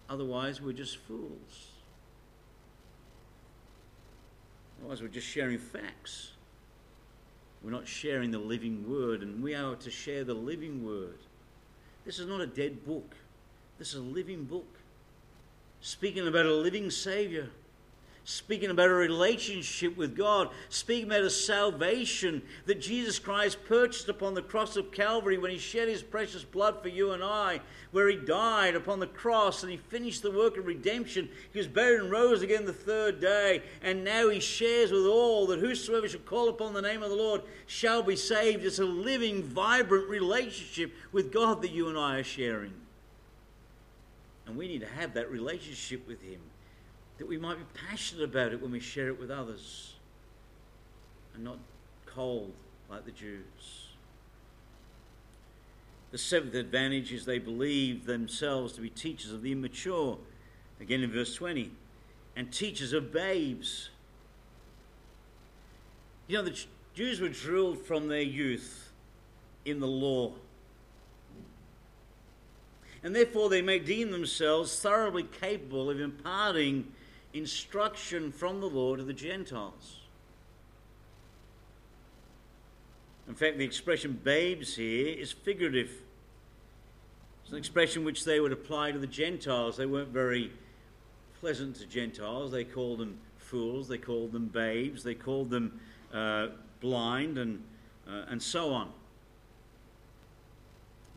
Otherwise, 0.08 0.62
we're 0.62 0.72
just 0.72 0.98
fools. 0.98 1.72
Otherwise, 4.80 5.02
we're 5.02 5.08
just 5.08 5.26
sharing 5.26 5.58
facts. 5.58 6.30
We're 7.62 7.70
not 7.72 7.86
sharing 7.86 8.30
the 8.30 8.38
living 8.38 8.88
word, 8.88 9.22
and 9.22 9.42
we 9.42 9.54
are 9.54 9.74
to 9.74 9.90
share 9.90 10.24
the 10.24 10.34
living 10.34 10.86
word. 10.86 11.18
This 12.04 12.18
is 12.18 12.26
not 12.26 12.40
a 12.40 12.46
dead 12.46 12.84
book, 12.84 13.14
this 13.78 13.90
is 13.90 13.96
a 13.96 14.00
living 14.00 14.44
book 14.44 14.66
speaking 15.80 16.26
about 16.26 16.46
a 16.46 16.54
living 16.54 16.90
Savior, 16.90 17.50
speaking 18.24 18.70
about 18.70 18.88
a 18.88 18.94
relationship 18.94 19.96
with 19.96 20.16
God, 20.16 20.48
speaking 20.68 21.06
about 21.06 21.22
a 21.22 21.30
salvation 21.30 22.42
that 22.66 22.80
Jesus 22.80 23.18
Christ 23.18 23.58
purchased 23.66 24.08
upon 24.08 24.34
the 24.34 24.42
cross 24.42 24.76
of 24.76 24.92
Calvary 24.92 25.38
when 25.38 25.50
He 25.50 25.58
shed 25.58 25.88
His 25.88 26.02
precious 26.02 26.44
blood 26.44 26.80
for 26.82 26.88
you 26.88 27.12
and 27.12 27.22
I, 27.22 27.60
where 27.90 28.08
He 28.08 28.16
died 28.16 28.76
upon 28.76 29.00
the 29.00 29.06
cross 29.06 29.62
and 29.62 29.72
He 29.72 29.78
finished 29.78 30.22
the 30.22 30.30
work 30.30 30.56
of 30.56 30.66
redemption. 30.66 31.28
He 31.52 31.58
was 31.58 31.66
buried 31.66 32.00
and 32.00 32.10
rose 32.10 32.42
again 32.42 32.64
the 32.64 32.72
third 32.72 33.20
day, 33.20 33.62
and 33.82 34.04
now 34.04 34.28
He 34.28 34.40
shares 34.40 34.92
with 34.92 35.06
all 35.06 35.46
that 35.48 35.58
whosoever 35.58 36.08
shall 36.08 36.20
call 36.20 36.48
upon 36.48 36.74
the 36.74 36.82
name 36.82 37.02
of 37.02 37.10
the 37.10 37.16
Lord 37.16 37.42
shall 37.66 38.02
be 38.02 38.16
saved. 38.16 38.64
It's 38.64 38.78
a 38.78 38.84
living, 38.84 39.42
vibrant 39.42 40.08
relationship 40.08 40.92
with 41.10 41.32
God 41.32 41.62
that 41.62 41.72
you 41.72 41.88
and 41.88 41.98
I 41.98 42.18
are 42.18 42.24
sharing. 42.24 42.72
And 44.46 44.56
we 44.56 44.68
need 44.68 44.80
to 44.80 44.88
have 44.88 45.14
that 45.14 45.30
relationship 45.30 46.06
with 46.06 46.22
Him, 46.22 46.40
that 47.22 47.28
we 47.28 47.38
might 47.38 47.56
be 47.56 47.64
passionate 47.88 48.24
about 48.24 48.52
it 48.52 48.60
when 48.60 48.72
we 48.72 48.80
share 48.80 49.06
it 49.06 49.20
with 49.20 49.30
others, 49.30 49.94
and 51.36 51.44
not 51.44 51.56
cold 52.04 52.50
like 52.90 53.04
the 53.04 53.12
Jews. 53.12 53.90
The 56.10 56.18
seventh 56.18 56.56
advantage 56.56 57.12
is 57.12 57.24
they 57.24 57.38
believe 57.38 58.06
themselves 58.06 58.72
to 58.72 58.80
be 58.80 58.90
teachers 58.90 59.30
of 59.30 59.42
the 59.42 59.52
immature, 59.52 60.18
again 60.80 61.04
in 61.04 61.12
verse 61.12 61.36
20, 61.36 61.70
and 62.34 62.52
teachers 62.52 62.92
of 62.92 63.12
babes. 63.12 63.90
You 66.26 66.38
know, 66.38 66.42
the 66.42 66.60
Jews 66.92 67.20
were 67.20 67.28
drilled 67.28 67.78
from 67.78 68.08
their 68.08 68.20
youth 68.20 68.90
in 69.64 69.78
the 69.78 69.86
law 69.86 70.32
and 73.04 73.14
therefore 73.14 73.48
they 73.48 73.62
may 73.62 73.78
deem 73.78 74.10
themselves 74.10 74.78
thoroughly 74.78 75.24
capable 75.24 75.90
of 75.90 76.00
imparting 76.00 76.92
instruction 77.34 78.32
from 78.32 78.60
the 78.60 78.68
Lord 78.68 78.98
to 78.98 79.04
the 79.04 79.12
Gentiles. 79.12 80.00
In 83.28 83.34
fact, 83.34 83.58
the 83.58 83.64
expression 83.64 84.20
babes 84.22 84.76
here 84.76 85.08
is 85.08 85.32
figurative. 85.32 85.90
It's 87.42 87.52
an 87.52 87.58
expression 87.58 88.04
which 88.04 88.24
they 88.24 88.40
would 88.40 88.52
apply 88.52 88.92
to 88.92 88.98
the 88.98 89.06
Gentiles. 89.06 89.76
They 89.76 89.86
weren't 89.86 90.08
very 90.08 90.52
pleasant 91.40 91.76
to 91.76 91.86
Gentiles. 91.86 92.52
They 92.52 92.64
called 92.64 92.98
them 92.98 93.18
fools, 93.38 93.88
they 93.88 93.98
called 93.98 94.32
them 94.32 94.46
babes, 94.46 95.02
they 95.02 95.14
called 95.14 95.50
them 95.50 95.78
uh, 96.12 96.48
blind, 96.80 97.38
and, 97.38 97.62
uh, 98.08 98.24
and 98.28 98.42
so 98.42 98.72
on. 98.72 98.90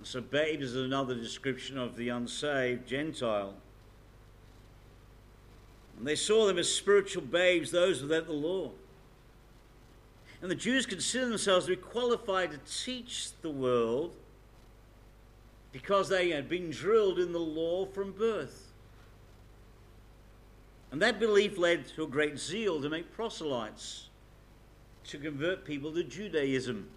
So, 0.04 0.22
babes 0.22 0.64
is 0.64 0.76
another 0.76 1.16
description 1.16 1.78
of 1.78 1.96
the 1.96 2.10
unsaved 2.10 2.88
Gentile. 2.88 3.56
And 5.98 6.06
they 6.06 6.16
saw 6.16 6.46
them 6.46 6.58
as 6.58 6.72
spiritual 6.72 7.24
babes, 7.24 7.72
those 7.72 8.02
without 8.02 8.28
the 8.28 8.34
law. 8.34 8.72
And 10.42 10.52
the 10.52 10.56
Jews 10.56 10.86
consider 10.86 11.28
themselves 11.28 11.66
to 11.66 11.76
be 11.76 11.82
qualified 11.82 12.52
to 12.52 12.60
teach 12.84 13.30
the 13.42 13.50
world 13.50 14.16
because 15.72 16.10
they 16.10 16.30
had 16.30 16.48
been 16.48 16.70
drilled 16.70 17.20
in 17.20 17.32
the 17.32 17.40
law 17.40 17.86
from 17.86 18.12
birth. 18.12 18.72
And 20.92 21.02
that 21.02 21.20
belief 21.20 21.58
led 21.58 21.88
to 21.96 22.04
a 22.04 22.08
great 22.08 22.38
zeal 22.38 22.82
to 22.82 22.90
make 22.90 23.12
proselytes, 23.14 24.08
to 25.06 25.18
convert 25.18 25.66
people 25.66 25.92
to 25.94 26.04
Judaism 26.04 26.88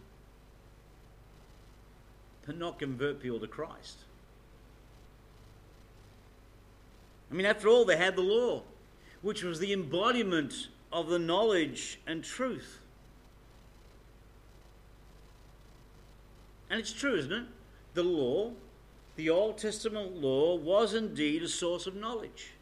and 2.46 2.58
not 2.58 2.78
convert 2.78 3.20
people 3.20 3.40
to 3.40 3.46
Christ. 3.46 3.98
I 7.30 7.34
mean, 7.34 7.46
after 7.46 7.68
all, 7.68 7.84
they 7.84 7.96
had 7.96 8.16
the 8.16 8.22
law, 8.22 8.62
which 9.22 9.42
was 9.42 9.59
the 9.59 9.72
embodiment 9.72 10.68
of 10.92 11.09
the 11.09 11.18
knowledge 11.18 12.00
and 12.07 12.22
truth. 12.22 12.78
And 16.70 16.78
it's 16.78 16.92
true, 16.92 17.16
isn't 17.16 17.33
it? 17.33 17.44
The 17.94 18.02
law, 18.02 18.52
the 19.16 19.31
Old 19.31 19.59
Testament 19.59 20.20
law, 20.20 20.54
was 20.57 20.94
indeed 20.94 21.42
a 21.42 21.48
source 21.48 21.87
of 21.87 21.94
knowledge. 21.94 22.52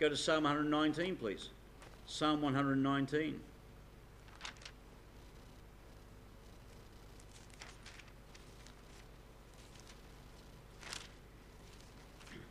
Go 0.00 0.08
to 0.08 0.16
Psalm 0.16 0.44
119, 0.44 1.16
please. 1.16 1.50
Psalm 2.06 2.42
119. 2.42 3.40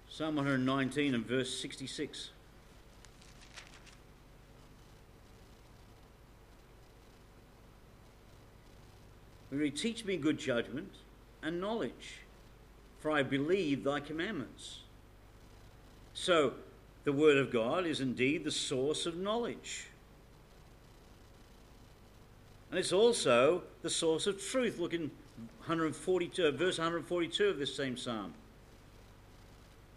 Psalm 0.09 0.35
119 0.35 1.15
and 1.15 1.25
verse 1.25 1.59
66. 1.59 2.32
We 9.53 9.69
Teach 9.69 10.03
me 10.03 10.17
good 10.17 10.39
judgment 10.39 10.91
and 11.43 11.61
knowledge, 11.61 12.21
for 12.99 13.11
I 13.11 13.21
believe 13.21 13.83
thy 13.83 13.99
commandments. 13.99 14.79
So, 16.13 16.53
the 17.03 17.13
Word 17.13 17.37
of 17.37 17.51
God 17.51 17.85
is 17.85 17.99
indeed 17.99 18.43
the 18.43 18.51
source 18.51 19.05
of 19.05 19.15
knowledge. 19.17 19.87
And 22.71 22.79
it's 22.79 22.93
also 22.93 23.63
the 23.83 23.89
source 23.89 24.25
of 24.25 24.41
truth. 24.41 24.79
Look 24.79 24.93
in 24.93 25.11
142, 25.59 26.45
uh, 26.45 26.51
verse 26.51 26.77
142 26.79 27.49
of 27.49 27.59
this 27.59 27.75
same 27.75 27.95
psalm. 27.95 28.33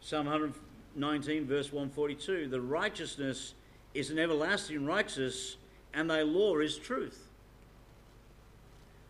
Psalm 0.00 0.26
119, 0.26 1.46
verse 1.46 1.72
142 1.72 2.48
The 2.48 2.60
righteousness 2.60 3.54
is 3.94 4.10
an 4.10 4.18
everlasting 4.18 4.84
righteousness, 4.84 5.56
and 5.94 6.10
thy 6.10 6.22
law 6.22 6.58
is 6.58 6.76
truth. 6.76 7.28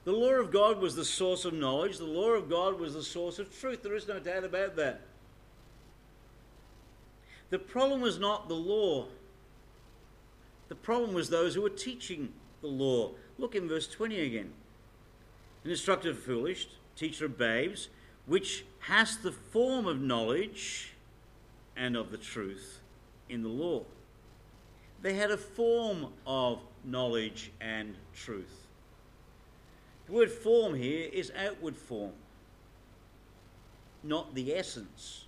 The 0.07 0.13
law 0.13 0.35
of 0.35 0.53
God 0.53 0.81
was 0.81 0.95
the 0.95 1.05
source 1.05 1.45
of 1.45 1.53
knowledge, 1.53 1.99
the 1.99 2.05
law 2.05 2.31
of 2.31 2.49
God 2.49 2.79
was 2.79 2.95
the 2.95 3.03
source 3.03 3.41
of 3.41 3.59
truth. 3.59 3.83
There 3.83 3.97
is 3.97 4.07
no 4.07 4.21
doubt 4.21 4.45
about 4.45 4.77
that. 4.77 5.01
The 7.51 7.59
problem 7.59 8.01
was 8.01 8.17
not 8.17 8.49
the 8.49 8.55
law, 8.55 9.09
the 10.69 10.77
problem 10.77 11.13
was 11.13 11.29
those 11.29 11.57
who 11.57 11.63
were 11.63 11.71
teaching 11.71 12.33
the 12.61 12.69
law. 12.69 13.15
Look 13.37 13.57
in 13.57 13.69
verse 13.69 13.89
20 13.89 14.21
again. 14.21 14.53
An 15.65 15.71
instructor 15.73 16.11
of 16.11 16.21
foolish, 16.21 16.69
teacher 16.95 17.25
of 17.25 17.37
babes, 17.37 17.89
which 18.27 18.65
has 18.79 19.17
the 19.17 19.33
form 19.33 19.87
of 19.87 20.01
knowledge 20.01 20.93
and 21.77 21.97
of 21.97 22.13
the 22.13 22.17
truth 22.17 22.79
in 23.29 23.43
the 23.43 23.49
law. 23.49 23.83
They 25.03 25.15
had 25.15 25.33
a 25.33 25.37
form 25.37 26.13
of 26.25 26.61
knowledge 26.85 27.51
and 27.61 27.97
truth. 28.15 28.66
The 30.07 30.13
word 30.13 30.31
form 30.31 30.75
here 30.75 31.09
is 31.13 31.33
outward 31.37 31.77
form, 31.77 32.13
not 34.03 34.35
the 34.35 34.55
essence 34.55 35.25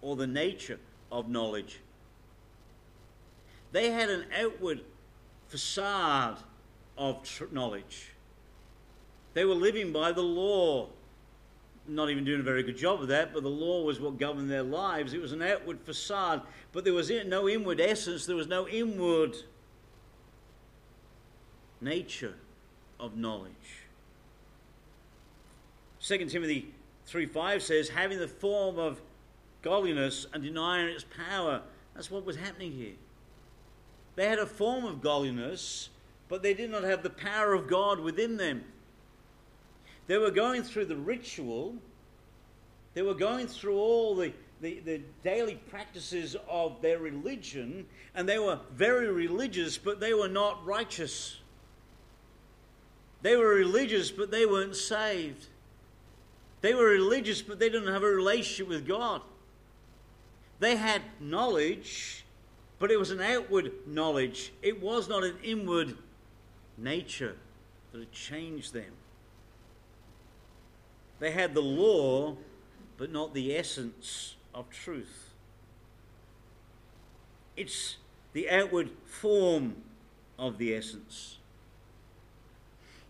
or 0.00 0.16
the 0.16 0.26
nature 0.26 0.78
of 1.12 1.28
knowledge. 1.28 1.80
They 3.72 3.90
had 3.90 4.08
an 4.08 4.24
outward 4.38 4.80
facade 5.48 6.38
of 6.96 7.22
tr- 7.22 7.44
knowledge. 7.52 8.12
They 9.34 9.44
were 9.44 9.54
living 9.54 9.92
by 9.92 10.12
the 10.12 10.22
law 10.22 10.88
not 11.88 12.10
even 12.10 12.24
doing 12.24 12.40
a 12.40 12.42
very 12.42 12.62
good 12.62 12.76
job 12.76 13.00
of 13.00 13.08
that, 13.08 13.32
but 13.32 13.42
the 13.42 13.48
law 13.48 13.82
was 13.82 13.98
what 13.98 14.18
governed 14.18 14.50
their 14.50 14.62
lives. 14.62 15.14
It 15.14 15.22
was 15.22 15.32
an 15.32 15.40
outward 15.42 15.80
facade, 15.80 16.42
but 16.72 16.84
there 16.84 16.92
was 16.92 17.10
no 17.26 17.48
inward 17.48 17.80
essence, 17.80 18.26
there 18.26 18.36
was 18.36 18.46
no 18.46 18.68
inward 18.68 19.34
nature 21.80 22.34
of 23.00 23.16
knowledge. 23.16 23.52
2 26.00 26.26
Timothy 26.26 26.72
3 27.06 27.26
5 27.26 27.62
says, 27.62 27.88
having 27.88 28.18
the 28.18 28.28
form 28.28 28.78
of 28.78 29.00
godliness 29.62 30.26
and 30.32 30.42
denying 30.42 30.88
its 30.88 31.04
power. 31.04 31.62
That's 31.94 32.10
what 32.10 32.24
was 32.24 32.36
happening 32.36 32.72
here. 32.72 32.94
They 34.16 34.28
had 34.28 34.38
a 34.38 34.46
form 34.46 34.84
of 34.84 35.00
godliness, 35.00 35.90
but 36.28 36.42
they 36.42 36.54
did 36.54 36.70
not 36.70 36.84
have 36.84 37.02
the 37.02 37.10
power 37.10 37.54
of 37.54 37.68
God 37.68 38.00
within 38.00 38.36
them. 38.36 38.64
They 40.06 40.18
were 40.18 40.30
going 40.30 40.62
through 40.62 40.86
the 40.86 40.96
ritual, 40.96 41.74
they 42.94 43.02
were 43.02 43.14
going 43.14 43.46
through 43.46 43.78
all 43.78 44.16
the, 44.16 44.32
the, 44.60 44.80
the, 44.80 45.02
daily 45.22 45.56
practices 45.70 46.34
of 46.48 46.80
their 46.80 46.98
religion, 46.98 47.86
and 48.14 48.28
they 48.28 48.38
were 48.38 48.58
very 48.72 49.08
religious, 49.08 49.76
but 49.76 50.00
they 50.00 50.14
were 50.14 50.28
not 50.28 50.64
righteous. 50.66 51.40
They 53.22 53.36
were 53.36 53.54
religious, 53.54 54.10
but 54.10 54.30
they 54.30 54.46
weren't 54.46 54.76
saved. 54.76 55.46
They 56.60 56.74
were 56.74 56.86
religious, 56.86 57.42
but 57.42 57.58
they 57.58 57.68
didn't 57.68 57.92
have 57.92 58.02
a 58.02 58.08
relationship 58.08 58.68
with 58.68 58.86
God. 58.86 59.22
They 60.60 60.76
had 60.76 61.02
knowledge, 61.20 62.24
but 62.78 62.90
it 62.90 62.98
was 62.98 63.10
an 63.10 63.20
outward 63.20 63.72
knowledge. 63.86 64.52
It 64.62 64.80
was 64.82 65.08
not 65.08 65.24
an 65.24 65.36
inward 65.42 65.96
nature 66.76 67.36
that 67.92 67.98
had 67.98 68.12
changed 68.12 68.72
them. 68.72 68.92
They 71.20 71.32
had 71.32 71.54
the 71.54 71.62
law, 71.62 72.36
but 72.96 73.10
not 73.10 73.34
the 73.34 73.56
essence 73.56 74.36
of 74.54 74.70
truth. 74.70 75.30
It's 77.56 77.96
the 78.32 78.48
outward 78.50 78.90
form 79.04 79.76
of 80.38 80.58
the 80.58 80.74
essence. 80.74 81.37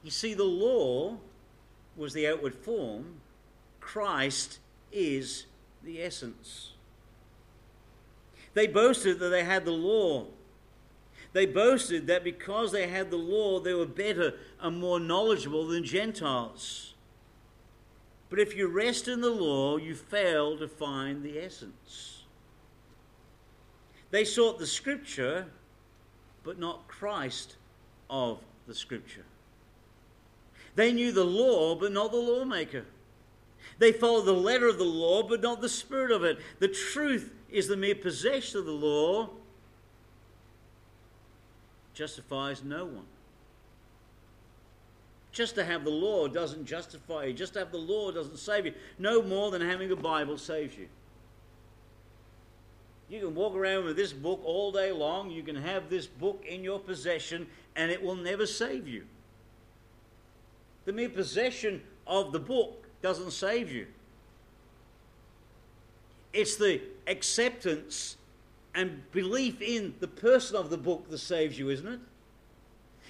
You 0.03 0.11
see, 0.11 0.35
the 0.35 0.45
law 0.45 1.17
was 1.97 2.13
the 2.13 2.29
outward 2.29 2.55
form, 2.55 3.21
Christ 3.81 4.61
is 4.93 5.47
the 5.83 6.03
essence. 6.03 6.73
They 8.55 8.67
boasted 8.67 9.19
that 9.19 9.29
they 9.29 9.45
had 9.45 9.65
the 9.65 9.73
law. 9.73 10.27
They 11.33 11.47
boasted 11.47 12.07
that 12.07 12.25
because 12.25 12.73
they 12.73 12.89
had 12.89 13.11
the 13.11 13.17
law, 13.17 13.61
they 13.61 13.75
were 13.75 13.87
better 13.87 14.35
and 14.61 14.79
more 14.79 14.99
knowledgeable 14.99 15.67
than 15.67 15.85
Gentiles. 15.85 16.95
But 18.31 18.39
if 18.39 18.57
you 18.57 18.69
rest 18.69 19.09
in 19.09 19.21
the 19.21 19.31
law, 19.31 19.77
you 19.77 19.95
fail 19.95 20.57
to 20.59 20.69
find 20.69 21.23
the 21.23 21.39
essence. 21.39 22.25
They 24.11 24.25
sought 24.25 24.59
the 24.59 24.67
scripture, 24.67 25.47
but 26.45 26.59
not 26.59 26.89
Christ 26.89 27.57
of 28.09 28.41
the 28.67 28.75
scripture. 28.75 29.25
They 30.79 30.93
knew 30.93 31.11
the 31.11 31.25
law, 31.25 31.75
but 31.75 31.91
not 31.91 32.13
the 32.13 32.19
lawmaker. 32.19 32.85
They 33.81 33.91
follow 33.91 34.23
the 34.23 34.33
letter 34.33 34.69
of 34.69 34.79
the 34.79 34.85
law, 34.85 35.25
but 35.25 35.43
not 35.43 35.61
the 35.61 35.69
spirit 35.69 36.13
of 36.13 36.23
it. 36.23 36.39
The 36.61 36.69
truth 36.69 37.35
is 37.51 37.67
the 37.67 37.77
mere 37.77 37.97
possession 37.97 38.61
of 38.61 38.65
the 38.65 38.71
law 38.71 39.31
justifies 41.95 42.63
no 42.63 42.85
one. 42.85 43.07
Just 45.33 45.57
to 45.57 45.65
have 45.65 45.83
the 45.83 45.91
law 45.91 46.29
doesn't 46.29 46.65
justify 46.65 47.25
you. 47.25 47.33
Just 47.33 47.55
to 47.55 47.59
have 47.59 47.73
the 47.73 47.79
law 47.79 48.13
doesn't 48.13 48.39
save 48.39 48.65
you. 48.65 48.75
No 49.01 49.21
more 49.21 49.51
than 49.51 49.63
having 49.63 49.91
a 49.91 49.97
Bible 49.97 50.39
saves 50.39 50.79
you. 50.79 50.87
You 53.09 53.19
can 53.19 53.35
walk 53.35 53.57
around 53.57 53.85
with 53.85 53.97
this 53.97 54.13
book 54.13 54.41
all 54.45 54.71
day 54.71 54.93
long. 54.93 55.29
You 55.33 55.43
can 55.43 55.57
have 55.57 55.91
this 55.91 56.07
book 56.07 56.45
in 56.49 56.63
your 56.63 56.79
possession, 56.79 57.49
and 57.75 57.91
it 57.91 58.01
will 58.01 58.15
never 58.15 58.47
save 58.47 58.87
you. 58.87 59.07
The 60.89 60.95
mere 60.95 61.11
possession 61.11 61.83
of 62.07 62.33
the 62.33 62.41
book 62.41 62.87
doesn't 63.03 63.33
save 63.33 63.71
you. 63.71 63.89
It's 66.33 66.57
the 66.57 66.81
acceptance 67.07 68.17
and 68.75 69.03
belief 69.13 69.61
in 69.61 69.97
the 70.01 70.09
person 70.09 70.57
of 70.57 70.71
the 70.71 70.79
book 70.79 71.11
that 71.11 71.19
saves 71.19 71.59
you, 71.59 71.69
isn't 71.69 71.87
it? 71.87 72.01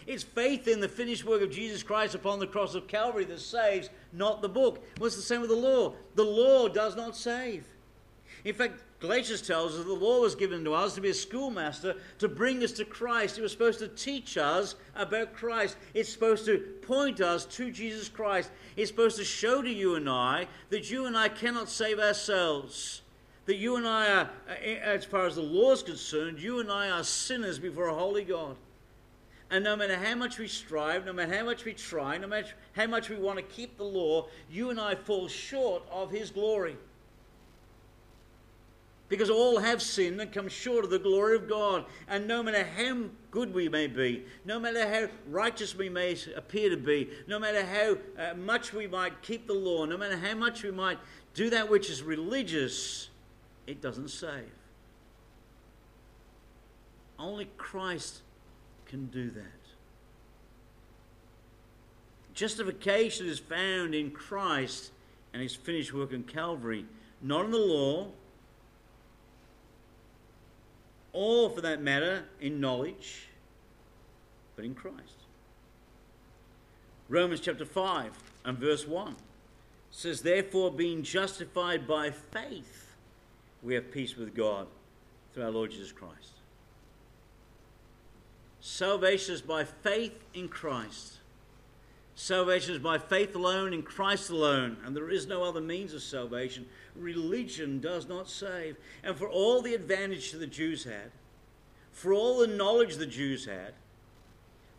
It's 0.08 0.24
faith 0.24 0.66
in 0.66 0.80
the 0.80 0.88
finished 0.88 1.24
work 1.24 1.40
of 1.40 1.52
Jesus 1.52 1.84
Christ 1.84 2.16
upon 2.16 2.40
the 2.40 2.48
cross 2.48 2.74
of 2.74 2.88
Calvary 2.88 3.24
that 3.26 3.38
saves, 3.38 3.90
not 4.12 4.42
the 4.42 4.48
book. 4.48 4.84
Well, 4.98 5.06
it's 5.06 5.14
the 5.14 5.22
same 5.22 5.40
with 5.40 5.50
the 5.50 5.54
law. 5.54 5.94
The 6.16 6.24
law 6.24 6.66
does 6.66 6.96
not 6.96 7.16
save. 7.16 7.64
In 8.44 8.54
fact, 8.54 8.82
Galatians 9.00 9.42
tells 9.42 9.78
us 9.78 9.84
the 9.84 9.92
law 9.92 10.20
was 10.20 10.34
given 10.34 10.64
to 10.64 10.74
us 10.74 10.96
to 10.96 11.00
be 11.00 11.10
a 11.10 11.14
schoolmaster 11.14 11.94
to 12.18 12.28
bring 12.28 12.64
us 12.64 12.72
to 12.72 12.84
Christ. 12.84 13.38
It 13.38 13.42
was 13.42 13.52
supposed 13.52 13.78
to 13.78 13.88
teach 13.88 14.36
us 14.36 14.74
about 14.96 15.34
Christ. 15.34 15.76
It's 15.94 16.12
supposed 16.12 16.46
to 16.46 16.58
point 16.82 17.20
us 17.20 17.44
to 17.46 17.70
Jesus 17.70 18.08
Christ. 18.08 18.50
It's 18.76 18.90
supposed 18.90 19.16
to 19.18 19.24
show 19.24 19.62
to 19.62 19.70
you 19.70 19.94
and 19.94 20.10
I 20.10 20.48
that 20.70 20.90
you 20.90 21.06
and 21.06 21.16
I 21.16 21.28
cannot 21.28 21.68
save 21.68 22.00
ourselves. 22.00 23.02
That 23.46 23.56
you 23.56 23.76
and 23.76 23.86
I 23.86 24.12
are, 24.12 24.30
uh, 24.48 24.64
as 24.64 25.04
far 25.04 25.26
as 25.26 25.36
the 25.36 25.42
law 25.42 25.72
is 25.72 25.82
concerned, 25.82 26.40
you 26.40 26.58
and 26.58 26.70
I 26.70 26.90
are 26.90 27.04
sinners 27.04 27.60
before 27.60 27.86
a 27.86 27.94
holy 27.94 28.24
God. 28.24 28.56
And 29.50 29.64
no 29.64 29.76
matter 29.76 29.96
how 29.96 30.16
much 30.16 30.38
we 30.38 30.48
strive, 30.48 31.06
no 31.06 31.12
matter 31.12 31.34
how 31.34 31.44
much 31.44 31.64
we 31.64 31.72
try, 31.72 32.18
no 32.18 32.26
matter 32.26 32.48
how 32.72 32.86
much 32.86 33.08
we 33.08 33.16
want 33.16 33.38
to 33.38 33.44
keep 33.44 33.78
the 33.78 33.84
law, 33.84 34.26
you 34.50 34.70
and 34.70 34.78
I 34.78 34.96
fall 34.96 35.28
short 35.28 35.84
of 35.90 36.10
His 36.10 36.30
glory. 36.30 36.76
Because 39.08 39.30
all 39.30 39.58
have 39.58 39.80
sinned 39.80 40.20
and 40.20 40.30
come 40.30 40.48
short 40.48 40.84
of 40.84 40.90
the 40.90 40.98
glory 40.98 41.36
of 41.36 41.48
God. 41.48 41.86
And 42.08 42.28
no 42.28 42.42
matter 42.42 42.64
how 42.76 43.04
good 43.30 43.54
we 43.54 43.68
may 43.68 43.86
be, 43.86 44.24
no 44.44 44.60
matter 44.60 44.86
how 44.86 45.08
righteous 45.30 45.74
we 45.74 45.88
may 45.88 46.16
appear 46.36 46.68
to 46.70 46.76
be, 46.76 47.08
no 47.26 47.38
matter 47.38 47.64
how 47.64 47.96
uh, 48.22 48.34
much 48.34 48.72
we 48.72 48.86
might 48.86 49.22
keep 49.22 49.46
the 49.46 49.54
law, 49.54 49.86
no 49.86 49.96
matter 49.96 50.16
how 50.16 50.34
much 50.34 50.62
we 50.62 50.70
might 50.70 50.98
do 51.32 51.48
that 51.50 51.70
which 51.70 51.88
is 51.88 52.02
religious, 52.02 53.08
it 53.66 53.80
doesn't 53.80 54.08
save. 54.08 54.50
Only 57.18 57.48
Christ 57.56 58.20
can 58.86 59.06
do 59.06 59.30
that. 59.30 59.44
Justification 62.34 63.26
is 63.26 63.38
found 63.38 63.94
in 63.94 64.10
Christ 64.10 64.92
and 65.32 65.42
his 65.42 65.54
finished 65.54 65.92
work 65.92 66.12
on 66.12 66.22
Calvary, 66.22 66.86
not 67.20 67.44
in 67.46 67.50
the 67.50 67.58
law 67.58 68.12
or 71.18 71.50
for 71.50 71.60
that 71.62 71.82
matter, 71.82 72.22
in 72.40 72.60
knowledge, 72.60 73.26
but 74.54 74.64
in 74.64 74.72
Christ. 74.72 75.24
Romans 77.08 77.40
chapter 77.40 77.64
5 77.64 78.12
and 78.44 78.56
verse 78.56 78.86
1 78.86 79.16
says, 79.90 80.22
Therefore, 80.22 80.70
being 80.70 81.02
justified 81.02 81.88
by 81.88 82.12
faith, 82.12 82.94
we 83.64 83.74
have 83.74 83.90
peace 83.90 84.16
with 84.16 84.32
God 84.32 84.68
through 85.34 85.42
our 85.42 85.50
Lord 85.50 85.72
Jesus 85.72 85.90
Christ. 85.90 86.34
Salvation 88.60 89.34
is 89.34 89.42
by 89.42 89.64
faith 89.64 90.22
in 90.34 90.46
Christ. 90.46 91.17
Salvation 92.20 92.74
is 92.74 92.80
by 92.80 92.98
faith 92.98 93.36
alone 93.36 93.72
in 93.72 93.80
Christ 93.80 94.28
alone, 94.28 94.76
and 94.84 94.94
there 94.94 95.08
is 95.08 95.28
no 95.28 95.44
other 95.44 95.60
means 95.60 95.94
of 95.94 96.02
salvation. 96.02 96.66
Religion 96.96 97.78
does 97.78 98.08
not 98.08 98.28
save. 98.28 98.76
And 99.04 99.16
for 99.16 99.28
all 99.28 99.62
the 99.62 99.74
advantage 99.74 100.32
the 100.32 100.48
Jews 100.48 100.82
had, 100.82 101.12
for 101.92 102.12
all 102.12 102.40
the 102.40 102.48
knowledge 102.48 102.96
the 102.96 103.06
Jews 103.06 103.44
had, 103.44 103.72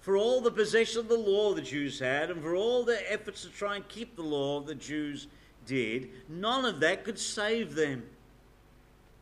for 0.01 0.17
all 0.17 0.41
the 0.41 0.51
possession 0.51 0.99
of 0.99 1.07
the 1.07 1.17
law 1.17 1.53
the 1.53 1.61
Jews 1.61 1.97
had, 1.97 2.29
and 2.29 2.41
for 2.41 2.55
all 2.55 2.83
their 2.83 3.03
efforts 3.07 3.43
to 3.43 3.49
try 3.49 3.77
and 3.77 3.87
keep 3.87 4.17
the 4.17 4.21
law 4.21 4.59
the 4.59 4.75
Jews 4.75 5.27
did, 5.65 6.09
none 6.27 6.65
of 6.65 6.81
that 6.81 7.05
could 7.05 7.17
save 7.17 7.73
them. 7.73 8.03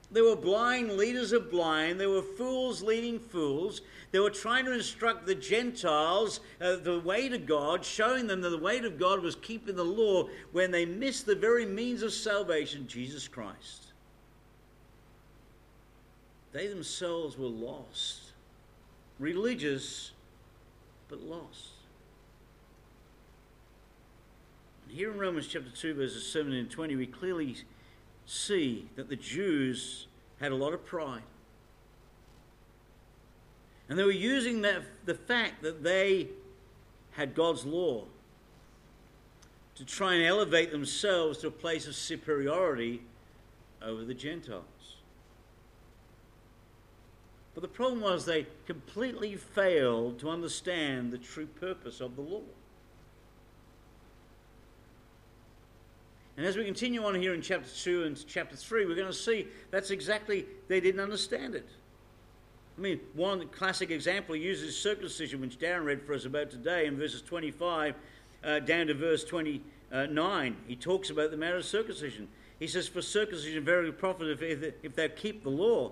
They 0.10 0.22
were 0.22 0.36
blind 0.38 0.94
leaders 0.94 1.34
of 1.34 1.52
blind. 1.52 2.00
They 2.00 2.08
were 2.08 2.22
fools 2.22 2.82
leading 2.82 3.20
fools. 3.20 3.82
They 4.12 4.20
were 4.20 4.30
trying 4.30 4.64
to 4.66 4.72
instruct 4.72 5.26
the 5.26 5.36
Gentiles 5.36 6.40
uh, 6.62 6.78
the 6.78 7.00
way 7.00 7.28
to 7.28 7.38
God, 7.38 7.84
showing 7.84 8.28
them 8.28 8.40
that 8.42 8.50
the 8.50 8.58
way 8.58 8.80
of 8.80 8.98
God 8.98 9.22
was 9.22 9.36
keeping 9.36 9.76
the 9.76 9.84
law 9.84 10.30
when 10.54 10.72
they 10.72 10.86
missed 10.86 11.26
the 11.26 11.36
very 11.36 11.66
means 11.66 12.04
of 12.04 12.14
salvation, 12.14 12.88
Jesus 12.88 13.28
Christ. 13.28 13.88
They 16.54 16.68
themselves 16.68 17.38
were 17.38 17.48
lost, 17.48 18.32
religious, 19.20 20.12
but 21.10 21.22
lost. 21.22 21.74
And 24.88 24.98
here 24.98 25.12
in 25.12 25.20
Romans 25.20 25.48
chapter 25.48 25.70
2, 25.70 25.96
verses 25.96 26.32
7 26.32 26.54
and 26.54 26.72
20, 26.72 26.96
we 26.96 27.06
clearly 27.06 27.58
see 28.28 28.90
that 28.96 29.10
the 29.10 29.16
Jews 29.16 30.08
had 30.40 30.52
a 30.52 30.56
lot 30.56 30.74
of 30.74 30.86
pride. 30.86 31.24
And 33.90 33.98
they 33.98 34.04
were 34.04 34.12
using 34.12 34.62
that, 34.62 34.84
the 35.06 35.16
fact 35.16 35.64
that 35.64 35.82
they 35.82 36.28
had 37.12 37.34
God's 37.34 37.66
law 37.66 38.04
to 39.76 39.86
try 39.86 40.16
and 40.16 40.26
elevate 40.26 40.72
themselves 40.72 41.38
to 41.40 41.48
a 41.48 41.52
place 41.52 41.88
of 41.88 41.96
superiority 41.96 43.02
over 43.82 44.04
the 44.04 44.14
Gentiles. 44.14 44.64
But 47.54 47.62
the 47.62 47.68
problem 47.70 48.02
was 48.02 48.26
they 48.26 48.46
completely 48.66 49.36
failed 49.36 50.20
to 50.20 50.30
understand 50.30 51.12
the 51.12 51.18
true 51.18 51.48
purpose 51.48 52.02
of 52.02 52.16
the 52.16 52.22
law. 52.22 52.42
And 56.38 56.46
as 56.46 56.56
we 56.56 56.64
continue 56.64 57.04
on 57.04 57.16
here 57.16 57.34
in 57.34 57.42
chapter 57.42 57.68
2 57.68 58.04
and 58.04 58.28
chapter 58.28 58.56
3, 58.56 58.86
we're 58.86 58.96
going 58.96 59.08
to 59.08 59.14
see 59.14 59.48
that's 59.72 59.90
exactly, 59.90 60.46
they 60.68 60.80
didn't 60.80 61.02
understand 61.02 61.56
it. 61.56 61.68
I 62.78 62.82
mean, 62.82 63.00
one 63.16 63.48
classic 63.48 63.90
example 63.90 64.36
he 64.36 64.42
uses 64.42 64.78
circumcision, 64.78 65.42
which 65.42 65.58
Darren 65.58 65.84
read 65.84 66.04
for 66.04 66.14
us 66.14 66.26
about 66.26 66.52
today 66.52 66.86
in 66.86 66.96
verses 66.96 67.24
25 67.24 67.96
uh, 68.44 68.60
down 68.60 68.86
to 68.86 68.94
verse 68.94 69.24
29. 69.24 70.58
He 70.68 70.76
talks 70.76 71.10
about 71.10 71.32
the 71.32 71.38
matter 71.38 71.58
of 71.58 71.66
circumcision. 71.66 72.28
He 72.60 72.68
says, 72.68 72.88
For 72.88 73.02
circumcision 73.02 73.66
verily 73.66 73.92
profiteth 73.92 74.44
if, 74.44 74.76
if 74.84 74.96
thou 74.96 75.08
keep 75.16 75.42
the 75.42 75.50
law. 75.50 75.92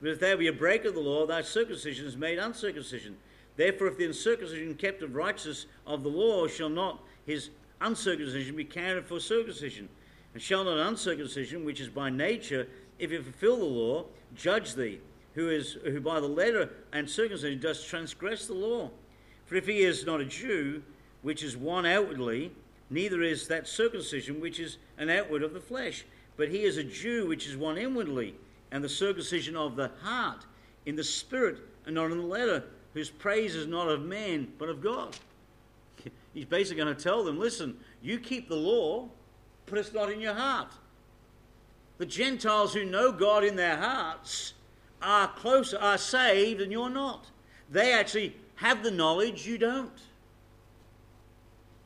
But 0.00 0.10
if 0.10 0.20
thou 0.20 0.36
be 0.36 0.46
a 0.46 0.52
breaker 0.52 0.88
of 0.88 0.94
the 0.94 1.00
law, 1.00 1.26
thy 1.26 1.42
circumcision 1.42 2.06
is 2.06 2.16
made 2.16 2.38
uncircumcision. 2.38 3.16
Therefore, 3.56 3.88
if 3.88 3.98
the 3.98 4.06
uncircumcision 4.06 4.76
kept 4.76 5.02
of 5.02 5.16
righteousness 5.16 5.66
of 5.88 6.04
the 6.04 6.08
law 6.08 6.46
shall 6.46 6.68
not 6.68 7.02
his 7.26 7.50
uncircumcision 7.82 8.56
be 8.56 8.64
counted 8.64 9.04
for 9.04 9.20
circumcision. 9.20 9.88
And 10.34 10.42
shall 10.42 10.64
not 10.64 10.78
uncircumcision, 10.78 11.64
which 11.64 11.80
is 11.80 11.88
by 11.88 12.08
nature, 12.10 12.68
if 12.98 13.12
it 13.12 13.22
fulfill 13.22 13.58
the 13.58 13.64
law, 13.64 14.04
judge 14.34 14.74
thee, 14.74 15.00
who 15.34 15.50
is 15.50 15.74
who 15.84 16.00
by 16.00 16.20
the 16.20 16.28
letter 16.28 16.70
and 16.92 17.08
circumcision 17.08 17.60
does 17.60 17.84
transgress 17.84 18.46
the 18.46 18.54
law? 18.54 18.90
For 19.46 19.56
if 19.56 19.66
he 19.66 19.80
is 19.80 20.06
not 20.06 20.20
a 20.20 20.24
Jew, 20.24 20.82
which 21.22 21.42
is 21.42 21.56
one 21.56 21.84
outwardly, 21.84 22.52
neither 22.90 23.22
is 23.22 23.48
that 23.48 23.68
circumcision 23.68 24.40
which 24.40 24.60
is 24.60 24.78
an 24.98 25.10
outward 25.10 25.42
of 25.42 25.52
the 25.52 25.60
flesh, 25.60 26.04
but 26.36 26.48
he 26.48 26.62
is 26.62 26.76
a 26.76 26.84
Jew 26.84 27.26
which 27.26 27.46
is 27.46 27.56
one 27.56 27.76
inwardly, 27.76 28.34
and 28.70 28.82
the 28.82 28.88
circumcision 28.88 29.56
of 29.56 29.76
the 29.76 29.90
heart, 30.02 30.46
in 30.86 30.96
the 30.96 31.04
spirit 31.04 31.58
and 31.86 31.94
not 31.94 32.10
in 32.10 32.18
the 32.18 32.24
letter, 32.24 32.64
whose 32.94 33.10
praise 33.10 33.54
is 33.54 33.66
not 33.66 33.88
of 33.88 34.02
man 34.02 34.48
but 34.58 34.68
of 34.68 34.82
God. 34.82 35.16
He's 36.34 36.44
basically 36.44 36.82
going 36.82 36.94
to 36.94 37.02
tell 37.02 37.24
them 37.24 37.38
listen, 37.38 37.76
you 38.00 38.18
keep 38.18 38.48
the 38.48 38.56
law, 38.56 39.08
but 39.66 39.78
it's 39.78 39.92
not 39.92 40.10
in 40.10 40.20
your 40.20 40.34
heart. 40.34 40.72
The 41.98 42.06
Gentiles 42.06 42.74
who 42.74 42.84
know 42.84 43.12
God 43.12 43.44
in 43.44 43.56
their 43.56 43.76
hearts 43.76 44.54
are 45.00 45.28
closer, 45.28 45.78
are 45.78 45.98
saved, 45.98 46.60
and 46.60 46.72
you're 46.72 46.90
not. 46.90 47.26
They 47.70 47.92
actually 47.92 48.36
have 48.56 48.82
the 48.82 48.90
knowledge, 48.90 49.46
you 49.46 49.58
don't. 49.58 50.00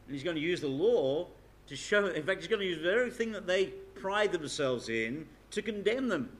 And 0.06 0.14
he's 0.14 0.22
going 0.22 0.36
to 0.36 0.42
use 0.42 0.60
the 0.60 0.68
law 0.68 1.28
to 1.66 1.76
show, 1.76 2.06
in 2.06 2.22
fact, 2.22 2.40
he's 2.40 2.48
going 2.48 2.60
to 2.60 2.66
use 2.66 2.78
the 2.78 2.84
very 2.84 3.10
thing 3.10 3.32
that 3.32 3.46
they 3.46 3.66
pride 3.94 4.32
themselves 4.32 4.88
in 4.88 5.26
to 5.50 5.62
condemn 5.62 6.08
them. 6.08 6.30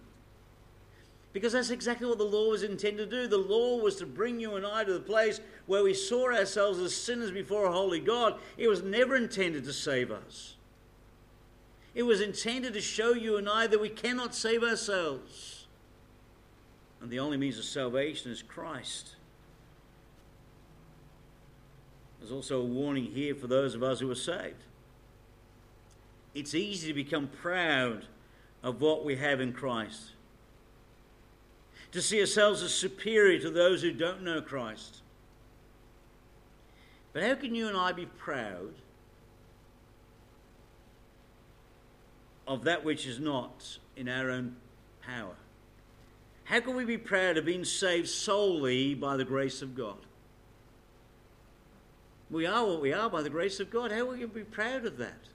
Because 1.37 1.53
that's 1.53 1.69
exactly 1.69 2.09
what 2.09 2.17
the 2.17 2.25
law 2.25 2.49
was 2.49 2.63
intended 2.63 3.11
to 3.11 3.25
do. 3.25 3.29
The 3.29 3.37
law 3.37 3.77
was 3.77 3.97
to 3.97 4.07
bring 4.07 4.41
you 4.41 4.57
and 4.57 4.65
I 4.65 4.85
to 4.85 4.93
the 4.95 4.99
place 4.99 5.39
where 5.67 5.85
we 5.85 5.93
saw 5.93 6.33
ourselves 6.33 6.79
as 6.79 6.97
sinners 6.97 7.31
before 7.31 7.67
a 7.67 7.73
holy 7.73 8.01
God. 8.01 8.41
It 8.57 8.69
was 8.69 8.83
never 8.83 9.17
intended 9.17 9.65
to 9.65 9.73
save 9.75 10.11
us. 10.11 10.55
It 11.95 12.05
was 12.05 12.23
intended 12.23 12.73
to 12.73 12.81
show 12.81 13.13
you 13.13 13.37
and 13.37 13.51
I 13.51 13.67
that 13.67 13.79
we 13.79 13.91
cannot 13.91 14.35
save 14.35 14.63
ourselves. 14.63 15.67
And 17.03 17.11
the 17.11 17.19
only 17.19 17.37
means 17.37 17.59
of 17.59 17.67
salvation 17.67 18.33
is 18.33 18.41
Christ. 18.41 19.17
There's 22.19 22.33
also 22.33 22.63
a 22.63 22.65
warning 22.65 23.13
here 23.13 23.35
for 23.35 23.47
those 23.47 23.75
of 23.75 23.83
us 23.83 24.01
who 24.01 24.11
are 24.11 24.15
saved. 24.15 24.65
It's 26.35 26.55
easy 26.55 26.89
to 26.89 26.95
become 26.95 27.29
proud 27.29 28.07
of 28.63 28.81
what 28.81 29.05
we 29.05 29.17
have 29.17 29.43
in 29.43 29.53
Christ 29.53 30.13
to 31.97 32.03
see 32.03 32.21
ourselves 32.21 32.63
as 32.63 32.75
superior 32.75 33.39
to 33.39 33.49
those 33.49 33.81
who 33.81 33.91
don't 33.91 34.23
know 34.23 34.43
Christ. 34.43 34.99
But 37.15 37.23
how 37.23 37.35
can 37.37 37.55
you 37.55 37.69
and 37.69 37.77
I 37.77 37.93
be 37.93 38.05
proud 38.05 38.75
of 42.47 42.65
that 42.65 42.85
which 42.85 43.07
is 43.07 43.19
not 43.19 43.79
in 43.97 44.11
our 44.11 44.29
own 44.29 44.57
power? 45.07 45.37
How 46.45 46.61
can 46.61 46.77
we 46.77 46.85
be 46.85 46.99
proud 46.99 47.39
of 47.39 47.47
being 47.47 47.65
saved 47.65 48.11
solely 48.11 48.95
by 48.95 49.17
the 49.17 49.25
grace 49.25 49.63
of 49.63 49.75
God? 49.75 49.97
We 52.31 52.45
are 52.45 52.67
what 52.67 52.83
we 52.83 52.93
are 52.93 53.09
by 53.09 53.23
the 53.23 53.31
grace 53.31 53.59
of 53.59 53.71
God. 53.71 53.91
How 53.91 54.01
can 54.01 54.09
we 54.09 54.17
going 54.19 54.29
to 54.29 54.35
be 54.35 54.45
proud 54.45 54.85
of 54.85 54.99
that? 54.99 55.31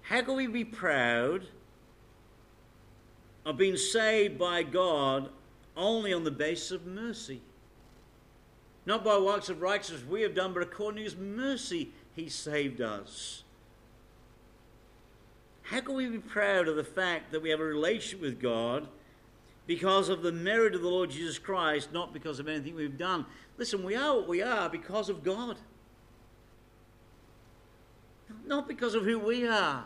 How 0.00 0.22
can 0.22 0.36
we 0.36 0.46
be 0.46 0.64
proud 0.64 1.48
of 3.44 3.56
being 3.56 3.76
saved 3.76 4.38
by 4.38 4.62
God 4.62 5.30
only 5.76 6.12
on 6.12 6.24
the 6.24 6.30
basis 6.30 6.70
of 6.70 6.86
mercy. 6.86 7.40
Not 8.84 9.04
by 9.04 9.18
works 9.18 9.48
of 9.48 9.62
righteousness 9.62 10.04
we 10.08 10.22
have 10.22 10.34
done, 10.34 10.52
but 10.52 10.62
according 10.62 10.98
to 10.98 11.04
his 11.04 11.16
mercy 11.16 11.92
he 12.14 12.28
saved 12.28 12.80
us. 12.80 13.44
How 15.62 15.80
can 15.80 15.94
we 15.94 16.08
be 16.08 16.18
proud 16.18 16.68
of 16.68 16.76
the 16.76 16.84
fact 16.84 17.32
that 17.32 17.42
we 17.42 17.50
have 17.50 17.60
a 17.60 17.64
relationship 17.64 18.20
with 18.20 18.40
God 18.40 18.88
because 19.66 20.08
of 20.08 20.22
the 20.22 20.32
merit 20.32 20.74
of 20.74 20.82
the 20.82 20.88
Lord 20.88 21.10
Jesus 21.10 21.38
Christ, 21.38 21.92
not 21.92 22.12
because 22.12 22.38
of 22.40 22.48
anything 22.48 22.74
we've 22.74 22.98
done? 22.98 23.24
Listen, 23.56 23.84
we 23.84 23.94
are 23.94 24.16
what 24.16 24.28
we 24.28 24.42
are 24.42 24.68
because 24.68 25.08
of 25.08 25.22
God. 25.22 25.56
Not 28.44 28.66
because 28.66 28.94
of 28.94 29.04
who 29.04 29.18
we 29.18 29.46
are. 29.46 29.84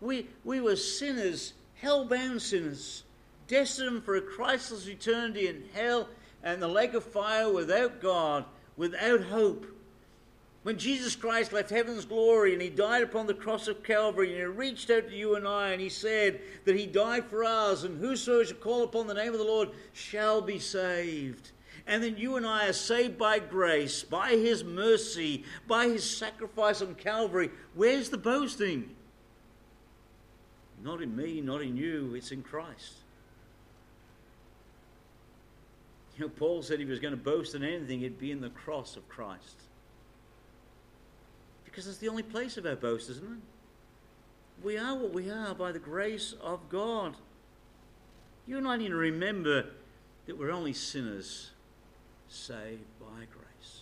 We, 0.00 0.28
we 0.42 0.60
were 0.60 0.76
sinners 0.76 1.52
hell-bound 1.76 2.40
sinners, 2.40 3.04
destined 3.48 4.04
for 4.04 4.16
a 4.16 4.20
Christless 4.20 4.88
eternity 4.88 5.48
in 5.48 5.64
hell 5.74 6.08
and 6.42 6.60
the 6.60 6.68
lake 6.68 6.94
of 6.94 7.04
fire 7.04 7.52
without 7.52 8.00
God, 8.00 8.44
without 8.76 9.22
hope. 9.22 9.66
When 10.62 10.78
Jesus 10.78 11.14
Christ 11.14 11.52
left 11.52 11.68
heaven's 11.68 12.06
glory 12.06 12.54
and 12.54 12.62
he 12.62 12.70
died 12.70 13.02
upon 13.02 13.26
the 13.26 13.34
cross 13.34 13.68
of 13.68 13.82
Calvary 13.82 14.28
and 14.28 14.38
he 14.38 14.44
reached 14.44 14.88
out 14.88 15.08
to 15.08 15.14
you 15.14 15.36
and 15.36 15.46
I 15.46 15.72
and 15.72 15.80
he 15.80 15.90
said 15.90 16.40
that 16.64 16.74
he 16.74 16.86
died 16.86 17.26
for 17.26 17.44
us 17.44 17.84
and 17.84 18.00
whosoever 18.00 18.46
shall 18.46 18.56
call 18.56 18.82
upon 18.82 19.06
the 19.06 19.12
name 19.12 19.32
of 19.32 19.38
the 19.38 19.44
Lord 19.44 19.68
shall 19.92 20.40
be 20.40 20.58
saved. 20.58 21.50
And 21.86 22.02
then 22.02 22.16
you 22.16 22.36
and 22.36 22.46
I 22.46 22.68
are 22.68 22.72
saved 22.72 23.18
by 23.18 23.40
grace, 23.40 24.04
by 24.04 24.30
his 24.30 24.64
mercy, 24.64 25.44
by 25.68 25.88
his 25.88 26.08
sacrifice 26.08 26.80
on 26.80 26.94
Calvary. 26.94 27.50
Where's 27.74 28.08
the 28.08 28.16
boasting? 28.16 28.88
Not 30.84 31.00
in 31.00 31.16
me, 31.16 31.40
not 31.40 31.62
in 31.62 31.78
you, 31.78 32.14
it's 32.14 32.30
in 32.30 32.42
Christ. 32.42 32.98
You 36.16 36.26
know, 36.26 36.30
Paul 36.36 36.62
said 36.62 36.74
if 36.74 36.86
he 36.86 36.90
was 36.90 37.00
going 37.00 37.14
to 37.14 37.20
boast 37.20 37.54
in 37.54 37.64
anything, 37.64 38.02
it'd 38.02 38.20
be 38.20 38.30
in 38.30 38.42
the 38.42 38.50
cross 38.50 38.96
of 38.96 39.08
Christ. 39.08 39.62
Because 41.64 41.88
it's 41.88 41.98
the 41.98 42.08
only 42.08 42.22
place 42.22 42.58
of 42.58 42.66
our 42.66 42.76
boast, 42.76 43.08
isn't 43.10 43.24
it? 43.24 44.64
We 44.64 44.76
are 44.76 44.94
what 44.94 45.12
we 45.12 45.30
are 45.30 45.54
by 45.54 45.72
the 45.72 45.78
grace 45.78 46.34
of 46.40 46.68
God. 46.68 47.16
You 48.46 48.58
and 48.58 48.68
I 48.68 48.76
need 48.76 48.88
to 48.88 48.94
remember 48.94 49.66
that 50.26 50.38
we're 50.38 50.52
only 50.52 50.74
sinners 50.74 51.50
saved 52.28 52.84
by 53.00 53.24
grace. 53.32 53.80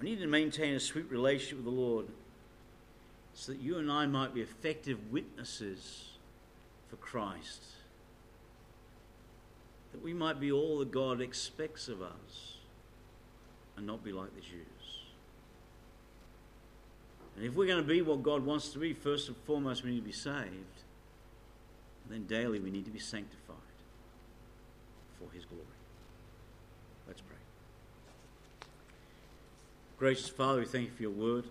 We 0.00 0.10
need 0.10 0.20
to 0.20 0.26
maintain 0.26 0.74
a 0.74 0.80
sweet 0.80 1.08
relationship 1.10 1.58
with 1.58 1.66
the 1.66 1.80
Lord 1.80 2.06
so 3.34 3.52
that 3.52 3.60
you 3.60 3.78
and 3.78 3.90
I 3.90 4.06
might 4.06 4.32
be 4.32 4.40
effective 4.40 4.98
witnesses 5.10 6.12
for 6.88 6.96
Christ. 6.96 7.62
That 9.92 10.02
we 10.02 10.14
might 10.14 10.40
be 10.40 10.52
all 10.52 10.78
that 10.78 10.92
God 10.92 11.20
expects 11.20 11.88
of 11.88 12.00
us 12.00 12.56
and 13.76 13.86
not 13.86 14.04
be 14.04 14.12
like 14.12 14.34
the 14.34 14.40
Jews. 14.40 14.64
And 17.36 17.44
if 17.44 17.54
we're 17.54 17.66
going 17.66 17.82
to 17.82 17.88
be 17.88 18.00
what 18.02 18.22
God 18.22 18.46
wants 18.46 18.68
to 18.70 18.78
be, 18.78 18.92
first 18.92 19.26
and 19.26 19.36
foremost, 19.38 19.82
we 19.82 19.90
need 19.90 20.00
to 20.00 20.06
be 20.06 20.12
saved. 20.12 20.46
And 22.04 22.10
then 22.10 22.26
daily, 22.26 22.60
we 22.60 22.70
need 22.70 22.84
to 22.84 22.92
be 22.92 23.00
sanctified 23.00 23.56
for 25.18 25.32
His 25.34 25.44
glory. 25.44 25.64
Let's 27.08 27.20
pray. 27.20 27.36
Gracious 29.98 30.28
Father, 30.28 30.60
we 30.60 30.66
thank 30.66 30.86
you 30.86 30.94
for 30.94 31.02
your 31.02 31.10
word. 31.10 31.44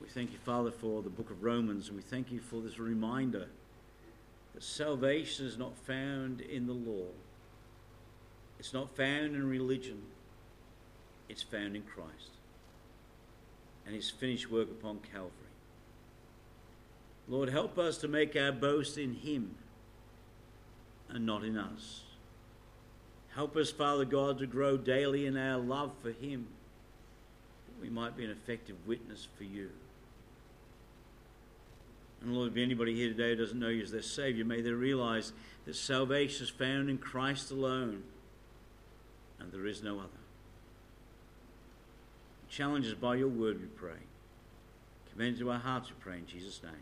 We 0.00 0.08
thank 0.08 0.32
you, 0.32 0.38
Father, 0.38 0.70
for 0.70 1.02
the 1.02 1.10
book 1.10 1.30
of 1.30 1.42
Romans, 1.42 1.88
and 1.88 1.96
we 1.96 2.02
thank 2.02 2.30
you 2.30 2.40
for 2.40 2.60
this 2.60 2.78
reminder 2.78 3.48
that 4.54 4.62
salvation 4.62 5.46
is 5.46 5.58
not 5.58 5.76
found 5.76 6.40
in 6.40 6.66
the 6.66 6.72
law, 6.72 7.06
it's 8.58 8.72
not 8.72 8.96
found 8.96 9.34
in 9.34 9.48
religion, 9.48 10.02
it's 11.28 11.42
found 11.42 11.76
in 11.76 11.82
Christ 11.82 12.30
and 13.88 13.96
his 13.96 14.10
finished 14.10 14.50
work 14.50 14.68
upon 14.70 14.98
Calvary. 14.98 15.32
Lord, 17.26 17.48
help 17.48 17.78
us 17.78 17.96
to 17.98 18.08
make 18.08 18.36
our 18.36 18.52
boast 18.52 18.98
in 18.98 19.14
him 19.14 19.54
and 21.08 21.24
not 21.24 21.42
in 21.42 21.56
us. 21.56 22.02
Help 23.34 23.56
us, 23.56 23.70
Father 23.70 24.04
God, 24.04 24.38
to 24.40 24.46
grow 24.46 24.76
daily 24.76 25.24
in 25.24 25.38
our 25.38 25.56
love 25.56 25.92
for 26.02 26.10
him, 26.10 26.48
that 27.66 27.80
we 27.80 27.88
might 27.88 28.14
be 28.14 28.26
an 28.26 28.30
effective 28.30 28.76
witness 28.86 29.26
for 29.38 29.44
you. 29.44 29.70
And 32.20 32.34
Lord, 32.34 32.52
if 32.52 32.56
anybody 32.56 32.94
here 32.94 33.08
today 33.08 33.34
doesn't 33.34 33.58
know 33.58 33.68
you 33.68 33.82
as 33.82 33.92
their 33.92 34.02
Savior, 34.02 34.44
may 34.44 34.60
they 34.60 34.70
realize 34.70 35.32
that 35.66 35.76
salvation 35.76 36.44
is 36.44 36.50
found 36.50 36.90
in 36.90 36.98
Christ 36.98 37.50
alone 37.50 38.02
and 39.38 39.52
there 39.52 39.66
is 39.66 39.82
no 39.82 39.98
other. 39.98 40.08
Challenge 42.48 42.86
us 42.86 42.94
by 42.94 43.16
your 43.16 43.28
word, 43.28 43.60
we 43.60 43.66
pray. 43.66 44.00
Commend 45.12 45.36
it 45.36 45.40
to 45.40 45.50
our 45.50 45.58
hearts, 45.58 45.90
we 45.90 45.96
pray 46.00 46.18
in 46.18 46.26
Jesus' 46.26 46.60
name. 46.62 46.72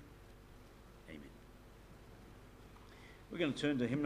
Amen. 1.08 1.20
We're 3.30 3.38
going 3.38 3.52
to 3.52 3.58
turn 3.58 3.78
to 3.78 3.86
hymn 3.86 3.98
number. 3.98 4.04